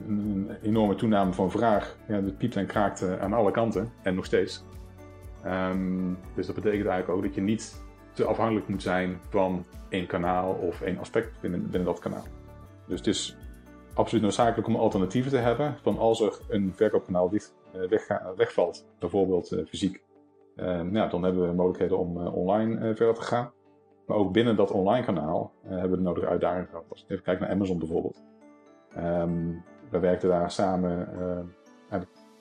Een 0.07 0.49
enorme 0.61 0.95
toename 0.95 1.33
van 1.33 1.51
vraag, 1.51 1.97
ja, 2.07 2.21
dat 2.21 2.37
piept 2.37 2.55
en 2.55 2.65
kraakt 2.65 3.19
aan 3.19 3.33
alle 3.33 3.51
kanten 3.51 3.91
en 4.01 4.15
nog 4.15 4.25
steeds. 4.25 4.63
Um, 5.45 6.17
dus 6.35 6.45
dat 6.45 6.55
betekent 6.55 6.87
eigenlijk 6.87 7.17
ook 7.17 7.25
dat 7.25 7.35
je 7.35 7.41
niet 7.41 7.83
te 8.15 8.25
afhankelijk 8.25 8.67
moet 8.67 8.81
zijn 8.81 9.19
van 9.29 9.65
één 9.89 10.07
kanaal 10.07 10.53
of 10.53 10.81
één 10.81 10.97
aspect 10.97 11.41
binnen, 11.41 11.61
binnen 11.61 11.85
dat 11.85 11.99
kanaal. 11.99 12.23
Dus 12.87 12.97
het 12.97 13.07
is 13.07 13.37
absoluut 13.93 14.23
noodzakelijk 14.23 14.67
om 14.67 14.75
alternatieven 14.75 15.31
te 15.31 15.37
hebben. 15.37 15.77
Van 15.81 15.97
als 15.97 16.21
er 16.21 16.39
een 16.49 16.73
verkoopkanaal 16.75 17.29
dicht, 17.29 17.55
uh, 17.75 17.99
wegvalt, 18.35 18.85
bijvoorbeeld 18.99 19.51
uh, 19.51 19.65
fysiek, 19.65 20.03
ja, 20.91 21.07
dan 21.07 21.23
hebben 21.23 21.47
we 21.47 21.53
mogelijkheden 21.53 21.97
om 21.97 22.17
online 22.17 22.95
verder 22.95 23.13
te 23.13 23.21
gaan. 23.21 23.51
Maar 24.05 24.17
ook 24.17 24.31
binnen 24.31 24.55
dat 24.55 24.71
online 24.71 25.05
kanaal 25.05 25.51
hebben 25.61 25.89
we 25.89 25.97
de 25.97 26.03
nodige 26.03 26.27
uitdagingen 26.27 26.67
gehad. 26.67 27.05
Even 27.07 27.23
kijk 27.23 27.39
naar 27.39 27.49
Amazon 27.49 27.79
bijvoorbeeld. 27.79 28.23
Um, 28.97 29.63
we 29.89 29.99
werkten 29.99 30.29
daar 30.29 30.51
samen 30.51 31.09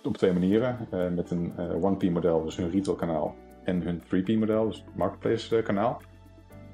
op 0.02 0.16
twee 0.16 0.32
manieren. 0.32 0.88
met 1.14 1.30
een 1.30 1.52
1P 1.52 2.12
model, 2.12 2.44
dus 2.44 2.56
hun 2.56 2.70
retail 2.70 2.96
kanaal. 2.96 3.34
En 3.64 3.82
hun 3.82 4.02
3P 4.02 4.38
model, 4.38 4.66
dus 4.66 4.76
het 4.76 4.96
marketplace 4.96 5.62
kanaal. 5.62 6.02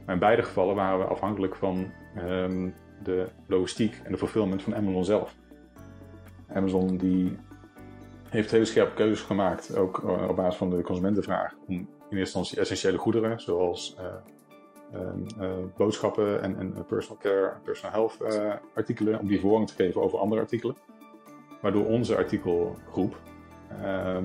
Maar 0.05 0.15
in 0.15 0.21
beide 0.21 0.43
gevallen 0.43 0.75
waren 0.75 0.99
we 0.99 1.05
afhankelijk 1.05 1.57
van 1.57 1.93
um, 2.19 2.75
de 3.03 3.27
logistiek 3.47 4.01
en 4.05 4.13
de 4.13 4.19
fulfillment 4.19 4.63
van 4.63 4.77
Amazon 4.77 5.05
zelf. 5.05 5.35
Amazon 6.49 6.97
die 6.97 7.37
heeft 8.29 8.51
hele 8.51 8.65
scherpe 8.65 8.95
keuzes 8.95 9.21
gemaakt, 9.21 9.77
ook 9.77 10.03
eh, 10.05 10.29
op 10.29 10.37
basis 10.37 10.57
van 10.57 10.71
de 10.71 10.83
consumentenvraag, 10.83 11.55
om 11.67 11.75
in 11.75 11.87
eerste 11.87 12.19
instantie 12.19 12.59
essentiële 12.59 12.99
goederen, 12.99 13.41
zoals 13.41 13.97
uh, 13.99 15.01
uh, 15.41 15.49
boodschappen 15.77 16.43
en, 16.43 16.85
personal 16.87 17.19
care, 17.23 17.53
personal 17.65 17.93
health 17.93 18.17
artikelen, 18.75 19.19
om 19.19 19.27
die 19.27 19.41
voorrang 19.41 19.69
te 19.69 19.75
geven 19.75 20.03
over 20.03 20.19
andere 20.19 20.41
artikelen. 20.41 20.77
Waardoor 21.61 21.87
onze 21.87 22.17
artikelgroep 22.17 23.17
ehm, 23.83 24.25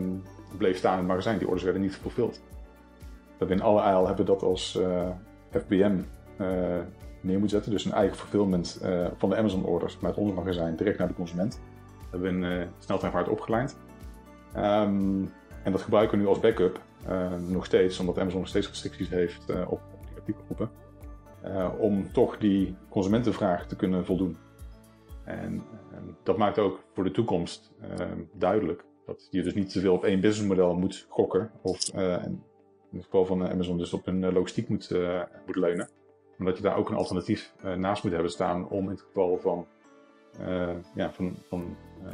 bleef 0.57 0.77
staan 0.77 0.93
in 0.93 0.99
het 0.99 1.07
magazijn, 1.07 1.37
die 1.37 1.47
orders 1.47 1.63
werden 1.63 1.81
niet 1.81 1.95
fulfilled. 1.95 2.41
Dat 3.37 3.49
in 3.49 3.61
alle 3.61 3.81
aisle 3.81 4.05
hebben 4.05 4.25
we 4.25 4.31
dat 4.31 4.43
als 4.43 4.79
FBM 5.51 5.99
neer 7.25 7.39
moet 7.39 7.49
zetten. 7.49 7.71
Dus 7.71 7.85
een 7.85 7.91
eigen 7.91 8.17
fulfillment 8.17 8.79
uh, 8.83 9.07
van 9.17 9.29
de 9.29 9.35
Amazon 9.35 9.65
orders 9.65 9.99
met 9.99 10.15
ons 10.15 10.33
magazijn 10.33 10.75
direct 10.75 10.97
naar 10.97 11.07
de 11.07 11.13
consument. 11.13 11.51
Dat 11.51 12.21
hebben 12.21 12.39
we 12.39 12.47
in 12.47 12.59
uh, 12.59 12.67
sneltreinvaart 12.79 13.29
opgeleid. 13.29 13.77
Um, 14.55 15.29
en 15.63 15.71
dat 15.71 15.81
gebruiken 15.81 16.17
we 16.17 16.23
nu 16.23 16.29
als 16.29 16.39
backup 16.39 16.79
nog 17.47 17.65
steeds, 17.65 17.99
omdat 17.99 18.19
Amazon 18.19 18.39
nog 18.39 18.49
steeds 18.49 18.67
restricties 18.67 19.09
heeft 19.09 19.49
op, 19.49 19.71
op, 19.71 19.81
die 20.07 20.15
artikelgroepen. 20.17 20.69
om 21.79 22.11
toch 22.11 22.37
die 22.37 22.75
consumentenvraag 22.89 23.67
te 23.67 23.75
kunnen 23.75 24.05
voldoen. 24.05 24.37
En 25.23 25.63
dat 26.23 26.37
maakt 26.37 26.59
ook 26.59 26.83
voor 26.93 27.03
de 27.03 27.11
toekomst 27.11 27.71
duidelijk 28.33 28.85
dat 29.05 29.27
je 29.31 29.43
dus 29.43 29.53
niet 29.53 29.71
te 29.71 29.79
veel 29.79 29.93
op 29.93 30.03
één 30.03 30.21
businessmodel 30.21 30.75
moet 30.75 31.05
gokken. 31.09 31.51
Of 31.61 31.91
in 32.95 33.01
het 33.01 33.09
geval 33.09 33.25
van 33.25 33.49
Amazon 33.49 33.77
dus 33.77 33.93
op 33.93 34.07
een 34.07 34.33
logistiek 34.33 34.69
moet, 34.69 34.89
moet 35.45 35.55
leunen 35.55 35.89
omdat 36.39 36.57
je 36.57 36.63
daar 36.63 36.77
ook 36.77 36.89
een 36.89 36.95
alternatief 36.95 37.53
uh, 37.65 37.73
naast 37.73 38.03
moet 38.03 38.11
hebben 38.11 38.31
staan 38.31 38.69
om 38.69 38.83
in 38.83 38.89
het 38.89 39.01
geval 39.01 39.37
van, 39.37 39.65
uh, 40.41 40.69
ja, 40.95 41.11
van, 41.11 41.35
van 41.47 41.75
uh, 42.03 42.11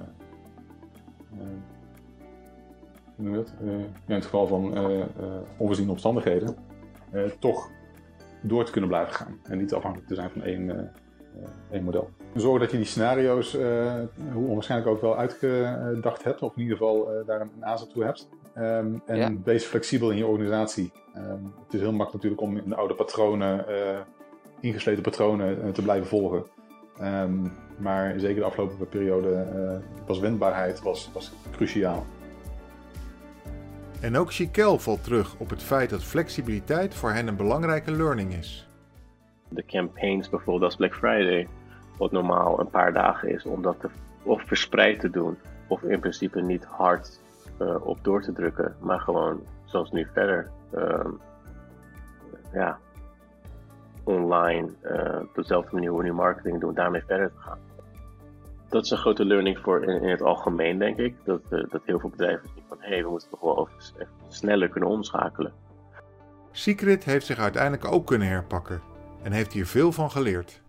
in 4.08 4.16
het 4.16 4.26
geval 4.26 4.48
van 4.48 4.78
onvoorziene 5.58 5.92
omstandigheden, 5.92 6.56
toch 7.40 7.70
door 8.42 8.66
te 8.66 8.72
kunnen 8.72 8.90
blijven 8.90 9.14
gaan. 9.14 9.40
En 9.44 9.58
niet 9.58 9.74
afhankelijk 9.74 10.10
te 10.10 10.16
zijn 10.16 10.30
van 10.30 10.42
één, 10.42 10.92
één 11.72 11.84
model. 11.84 12.10
Zorg 12.36 12.60
dat 12.60 12.72
je 12.72 12.78
die 12.78 12.86
scenario's, 12.86 13.54
hoe 14.34 14.48
onwaarschijnlijk 14.48 14.92
ook 14.92 15.02
wel 15.02 15.18
uitgedacht 15.18 16.24
hebt, 16.24 16.42
of 16.42 16.56
in 16.56 16.62
ieder 16.62 16.78
geval 16.78 17.26
daar 17.26 17.42
een 17.42 17.66
aanzet 17.66 17.90
toe 17.90 18.04
hebt. 18.04 18.30
Um, 18.58 19.02
en 19.06 19.18
ja. 19.18 19.32
wees 19.44 19.66
flexibel 19.66 20.12
in 20.12 20.18
je 20.18 20.26
organisatie. 20.26 20.92
Um, 21.16 21.54
het 21.64 21.74
is 21.74 21.80
heel 21.80 21.94
makkelijk 21.94 22.14
natuurlijk 22.14 22.42
om 22.42 22.58
in 22.58 22.70
de 22.70 22.76
oude 22.76 22.94
patronen, 22.94 23.66
uh, 23.70 24.00
ingesleten 24.60 25.04
patronen 25.04 25.66
uh, 25.66 25.72
te 25.72 25.82
blijven 25.82 26.08
volgen. 26.08 26.44
Um, 27.02 27.52
maar 27.78 28.20
zeker 28.20 28.40
de 28.40 28.46
afgelopen 28.46 28.90
periode 28.90 29.48
uh, 29.56 30.08
was 30.08 30.20
wendbaarheid 30.20 30.82
was, 30.82 31.10
was 31.14 31.32
cruciaal. 31.52 32.06
En 34.02 34.18
ook 34.18 34.34
Chiquel 34.34 34.80
valt 34.80 35.04
terug 35.04 35.36
op 35.38 35.50
het 35.50 35.64
feit 35.64 35.90
dat 35.90 36.04
flexibiliteit 36.04 36.94
voor 36.94 37.12
hen 37.12 37.28
een 37.28 37.36
belangrijke 37.36 37.92
learning 37.92 38.34
is. 38.34 38.70
De 39.50 39.66
campaigns 39.66 40.30
bijvoorbeeld 40.30 40.64
als 40.64 40.76
Black 40.76 40.96
Friday, 40.96 41.48
wat 41.98 42.12
normaal 42.12 42.60
een 42.60 42.70
paar 42.70 42.94
dagen 42.94 43.30
is, 43.30 43.46
om 43.46 43.62
dat 43.62 43.80
te, 43.80 43.90
of 44.24 44.44
verspreid 44.46 45.00
te 45.00 45.10
doen, 45.10 45.38
of 45.68 45.84
in 45.84 46.00
principe 46.00 46.42
niet 46.42 46.64
hard 46.64 47.20
uh, 47.62 47.86
op 47.86 48.04
door 48.04 48.22
te 48.22 48.32
drukken, 48.32 48.76
maar 48.80 49.00
gewoon 49.00 49.42
zoals 49.66 49.92
nu 49.92 50.08
verder 50.14 50.50
uh, 50.74 51.06
ja, 52.54 52.78
online 54.04 54.70
uh, 54.84 55.22
op 55.22 55.36
dezelfde 55.36 55.74
manier 55.74 55.90
hoe 55.90 56.04
nu 56.04 56.14
marketing 56.14 56.60
doen, 56.60 56.74
daarmee 56.74 57.04
verder 57.08 57.32
te 57.32 57.40
gaan. 57.40 57.60
Dat 58.70 58.86
is 58.86 58.92
een 58.92 58.98
grote 58.98 59.26
learning 59.26 59.60
voor 59.60 59.84
in, 59.84 60.02
in 60.02 60.10
het 60.10 60.22
algemeen, 60.22 60.78
denk 60.78 60.98
ik. 60.98 61.16
Dat, 61.24 61.42
uh, 61.50 61.64
dat 61.70 61.82
heel 61.86 62.00
veel 62.00 62.10
bedrijven 62.10 62.50
zien 62.54 62.64
van 62.68 62.78
hé, 62.80 62.88
hey, 62.90 63.04
we 63.04 63.10
moeten 63.10 63.30
toch 63.30 63.42
wel 63.42 63.70
sneller 64.28 64.70
kunnen 64.70 64.90
omschakelen. 64.90 65.54
Secret 66.52 67.04
heeft 67.04 67.26
zich 67.26 67.40
uiteindelijk 67.40 67.92
ook 67.92 68.06
kunnen 68.08 68.28
herpakken 68.28 68.82
en 69.24 69.32
heeft 69.32 69.54
hier 69.54 69.66
veel 69.66 69.92
van 69.92 70.12
geleerd. 70.12 70.62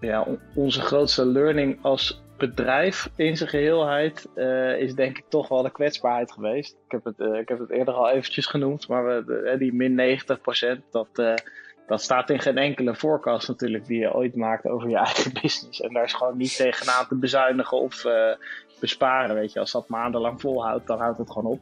Ja, 0.00 0.26
onze 0.54 0.80
grootste 0.80 1.26
learning 1.26 1.78
als 1.82 2.22
bedrijf 2.38 3.10
in 3.16 3.36
zijn 3.36 3.48
geheelheid 3.48 4.28
uh, 4.34 4.80
is 4.80 4.94
denk 4.94 5.18
ik 5.18 5.24
toch 5.28 5.48
wel 5.48 5.62
de 5.62 5.70
kwetsbaarheid 5.70 6.32
geweest. 6.32 6.76
Ik 6.84 6.90
heb 6.90 7.04
het, 7.04 7.18
uh, 7.18 7.38
ik 7.38 7.48
heb 7.48 7.58
het 7.58 7.70
eerder 7.70 7.94
al 7.94 8.10
eventjes 8.10 8.46
genoemd, 8.46 8.88
maar 8.88 9.06
we, 9.06 9.24
de, 9.24 9.56
die 9.58 9.72
min 9.72 10.20
90%, 10.78 10.80
dat, 10.90 11.08
dat 11.86 12.02
staat 12.02 12.30
in 12.30 12.40
geen 12.40 12.58
enkele 12.58 12.94
forecast 12.94 13.48
natuurlijk 13.48 13.86
die 13.86 13.98
je 13.98 14.14
ooit 14.14 14.36
maakt 14.36 14.66
over 14.66 14.88
je 14.88 14.96
eigen 15.06 15.32
business. 15.42 15.80
En 15.80 15.92
daar 15.92 16.04
is 16.04 16.14
gewoon 16.14 16.36
niet 16.36 16.56
tegenaan 16.56 17.06
te 17.08 17.14
bezuinigen 17.14 17.80
of 17.80 18.04
besparen. 18.80 19.34
Weet 19.34 19.52
je. 19.52 19.60
Als 19.60 19.72
dat 19.72 19.88
maandenlang 19.88 20.40
volhoudt, 20.40 20.86
dan 20.86 20.98
houdt 20.98 21.18
het 21.18 21.30
gewoon 21.30 21.52
op. 21.52 21.60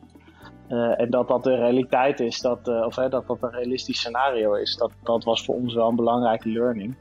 en 0.97 1.11
dat 1.11 1.29
dat 1.29 1.45
de 1.45 1.55
realiteit 1.55 2.21
is, 2.21 2.41
dat, 2.41 2.69
of 2.69 2.95
dat 2.95 3.27
dat 3.27 3.39
een 3.41 3.51
realistisch 3.51 3.99
scenario 3.99 4.55
is, 4.55 4.77
dat, 4.77 4.91
dat 5.03 5.25
was 5.25 5.45
voor 5.45 5.55
ons 5.55 5.75
wel 5.75 5.89
een 5.89 5.97
belangrijke 5.97 6.49
learning. 6.49 6.97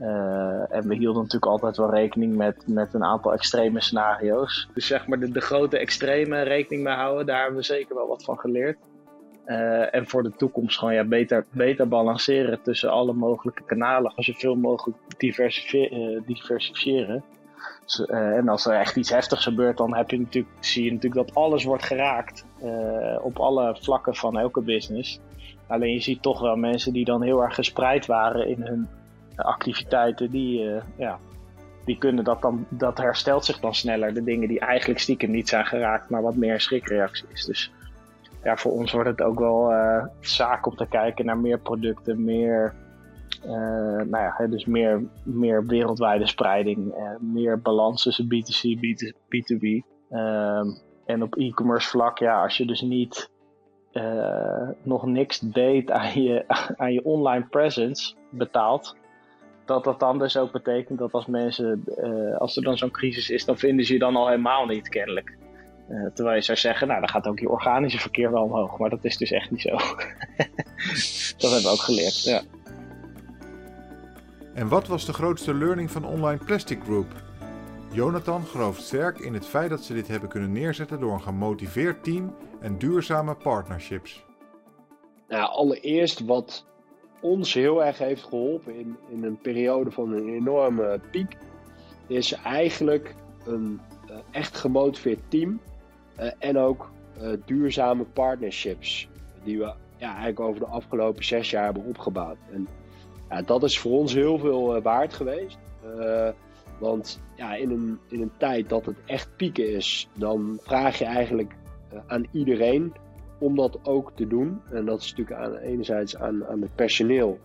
Uh, 0.00 0.74
en 0.74 0.88
we 0.88 0.94
hielden 0.94 1.22
natuurlijk 1.22 1.52
altijd 1.52 1.76
wel 1.76 1.90
rekening 1.90 2.36
met, 2.36 2.64
met 2.66 2.94
een 2.94 3.04
aantal 3.04 3.32
extreme 3.32 3.80
scenario's. 3.80 4.68
Dus 4.74 4.86
zeg 4.86 5.06
maar 5.06 5.18
de, 5.20 5.30
de 5.30 5.40
grote 5.40 5.78
extreme 5.78 6.42
rekening 6.42 6.84
mee 6.84 6.94
houden, 6.94 7.26
daar 7.26 7.40
hebben 7.40 7.58
we 7.58 7.64
zeker 7.64 7.94
wel 7.94 8.08
wat 8.08 8.24
van 8.24 8.38
geleerd. 8.38 8.78
Uh, 9.46 9.94
en 9.94 10.06
voor 10.06 10.22
de 10.22 10.32
toekomst 10.36 10.78
gewoon 10.78 10.94
ja, 10.94 11.04
beter, 11.04 11.46
beter 11.50 11.88
balanceren 11.88 12.62
tussen 12.62 12.90
alle 12.90 13.12
mogelijke 13.12 13.64
kanalen. 13.64 14.12
Als 14.14 14.26
je 14.26 14.34
veel 14.34 14.54
mogelijk 14.54 14.98
diversifieren. 15.16 16.22
diversifiëren. 16.26 17.24
Dus, 17.84 18.06
en 18.06 18.48
als 18.48 18.66
er 18.66 18.74
echt 18.74 18.96
iets 18.96 19.10
heftigs 19.10 19.42
gebeurt, 19.42 19.76
dan 19.76 19.96
heb 19.96 20.10
je 20.10 20.18
natuurlijk, 20.18 20.54
zie 20.60 20.84
je 20.84 20.92
natuurlijk 20.92 21.26
dat 21.26 21.36
alles 21.36 21.64
wordt 21.64 21.84
geraakt. 21.84 22.46
op 23.22 23.38
alle 23.38 23.76
vlakken 23.80 24.14
van 24.14 24.38
elke 24.38 24.60
business. 24.60 25.20
Alleen 25.66 25.92
je 25.92 26.00
ziet 26.00 26.22
toch 26.22 26.40
wel 26.40 26.56
mensen 26.56 26.92
die 26.92 27.04
dan 27.04 27.22
heel 27.22 27.42
erg 27.42 27.54
gespreid 27.54 28.06
waren 28.06 28.48
in 28.48 28.62
hun 28.62 28.88
activiteiten, 29.44 30.30
die, 30.30 30.64
uh, 30.64 30.82
ja, 30.96 31.18
die 31.84 31.98
kunnen 31.98 32.24
dat 32.24 32.42
dan, 32.42 32.66
dat 32.68 32.98
herstelt 32.98 33.44
zich 33.44 33.60
dan 33.60 33.74
sneller. 33.74 34.14
De 34.14 34.24
dingen 34.24 34.48
die 34.48 34.60
eigenlijk 34.60 35.00
stiekem 35.00 35.30
niet 35.30 35.48
zijn 35.48 35.66
geraakt, 35.66 36.10
maar 36.10 36.22
wat 36.22 36.36
meer 36.36 36.60
schrikreactie 36.60 37.26
is. 37.32 37.44
Dus 37.44 37.72
ja, 38.42 38.56
voor 38.56 38.72
ons 38.72 38.92
wordt 38.92 39.08
het 39.08 39.22
ook 39.22 39.38
wel 39.38 39.72
uh, 39.72 40.04
zaak 40.20 40.66
om 40.66 40.76
te 40.76 40.86
kijken 40.86 41.24
naar 41.24 41.38
meer 41.38 41.58
producten, 41.58 42.24
meer 42.24 42.74
nou 44.06 44.16
ja, 44.16 44.46
dus 44.46 44.64
meer, 44.64 45.02
meer 45.22 45.66
wereldwijde 45.66 46.26
spreiding, 46.26 46.94
meer 47.20 47.60
balans 47.60 48.02
tussen 48.02 48.24
B2C, 48.24 48.78
B2B. 49.08 49.86
Ehm, 50.10 50.66
en 51.06 51.22
op 51.22 51.36
e-commerce 51.36 51.88
vlak, 51.88 52.18
ja, 52.18 52.42
als 52.42 52.56
je 52.56 52.66
dus 52.66 52.80
niet 52.80 53.30
nog 54.82 55.06
niks 55.06 55.38
deed 55.40 55.90
aan 55.90 56.22
je, 56.22 56.44
aan 56.76 56.92
je 56.92 57.04
online 57.04 57.46
presence 57.50 58.14
betaalt, 58.30 58.96
dat 59.68 59.84
dat 59.84 60.00
dan 60.00 60.18
dus 60.18 60.36
ook 60.36 60.52
betekent 60.52 60.98
dat 60.98 61.12
als 61.12 61.26
mensen, 61.26 61.84
als 62.38 62.56
er 62.56 62.62
dan 62.62 62.78
zo'n 62.78 62.90
crisis 62.90 63.30
is, 63.30 63.44
dan 63.44 63.58
vinden 63.58 63.84
ze 63.84 63.92
je 63.92 63.98
dan 63.98 64.16
al 64.16 64.28
helemaal 64.28 64.66
niet 64.66 64.88
kennelijk. 64.88 65.36
Uh, 65.88 66.06
terwijl 66.14 66.36
je 66.36 66.42
zou 66.42 66.58
zeggen, 66.58 66.88
nou 66.88 67.00
dan 67.00 67.08
gaat 67.08 67.26
ook 67.26 67.38
je 67.38 67.48
organische 67.48 67.98
verkeer 67.98 68.32
wel 68.32 68.42
omhoog. 68.42 68.78
Maar 68.78 68.90
dat 68.90 69.04
is 69.04 69.16
dus 69.16 69.30
echt 69.30 69.50
niet 69.50 69.60
zo. 69.60 69.70
dat 71.38 71.50
hebben 71.50 71.62
we 71.62 71.68
ook 71.68 71.80
geleerd, 71.80 72.22
ja. 72.22 72.42
En 74.54 74.68
wat 74.68 74.86
was 74.86 75.04
de 75.04 75.12
grootste 75.12 75.54
learning 75.54 75.90
van 75.90 76.04
Online 76.04 76.44
Plastic 76.44 76.82
Group? 76.82 77.06
Jonathan 77.92 78.44
gelooft 78.46 78.82
sterk 78.82 79.18
in 79.18 79.34
het 79.34 79.46
feit 79.46 79.70
dat 79.70 79.82
ze 79.82 79.94
dit 79.94 80.08
hebben 80.08 80.28
kunnen 80.28 80.52
neerzetten 80.52 81.00
door 81.00 81.12
een 81.12 81.22
gemotiveerd 81.22 82.04
team 82.04 82.34
en 82.60 82.78
duurzame 82.78 83.34
partnerships. 83.34 84.24
Nou, 85.28 85.50
allereerst 85.50 86.24
wat 86.24 86.66
ons 87.20 87.54
heel 87.54 87.84
erg 87.84 87.98
heeft 87.98 88.22
geholpen 88.22 88.74
in, 88.74 88.96
in 89.08 89.24
een 89.24 89.38
periode 89.38 89.90
van 89.90 90.12
een 90.12 90.28
enorme 90.28 91.00
piek, 91.10 91.36
is 92.06 92.32
eigenlijk 92.32 93.14
een 93.46 93.80
uh, 94.10 94.16
echt 94.30 94.56
gemotiveerd 94.56 95.20
team 95.28 95.60
uh, 96.20 96.30
en 96.38 96.58
ook 96.58 96.90
uh, 97.20 97.32
duurzame 97.44 98.04
partnerships 98.04 99.08
die 99.42 99.58
we 99.58 99.72
ja, 99.96 100.08
eigenlijk 100.08 100.40
over 100.40 100.60
de 100.60 100.66
afgelopen 100.66 101.24
zes 101.24 101.50
jaar 101.50 101.64
hebben 101.64 101.84
opgebouwd. 101.84 102.36
En 102.52 102.68
ja, 103.30 103.42
dat 103.42 103.62
is 103.62 103.78
voor 103.78 103.98
ons 103.98 104.14
heel 104.14 104.38
veel 104.38 104.80
waard 104.80 105.14
geweest. 105.14 105.58
want 106.78 107.20
ja, 107.36 107.54
in, 107.54 107.70
een, 107.70 107.98
in 108.08 108.20
een 108.20 108.32
tijd 108.36 108.68
dat 108.68 108.86
het 108.86 108.96
echt 109.06 109.36
pieken 109.36 109.74
is, 109.74 110.08
dan 110.12 110.58
vraag 110.62 110.98
je 110.98 111.04
eigenlijk 111.04 111.54
aan 112.06 112.26
iedereen 112.32 112.92
om 113.38 113.56
dat 113.56 113.78
ook 113.82 114.12
te 114.14 114.26
doen. 114.26 114.60
En 114.70 114.84
dat 114.84 115.00
is 115.00 115.14
natuurlijk 115.14 115.40
aan, 115.40 115.56
enerzijds 115.56 116.16
aan, 116.16 116.46
aan 116.46 116.62
het 116.62 116.74
personeel, 116.74 117.38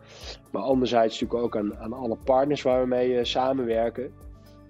maar 0.52 0.62
anderzijds 0.62 1.22
natuurlijk 1.22 1.46
ook 1.46 1.64
aan, 1.64 1.78
aan 1.78 1.94
alle 1.94 2.18
partners 2.24 2.62
waar 2.62 2.82
we 2.82 2.88
mee 2.88 3.26
samenwerken. 3.26 4.14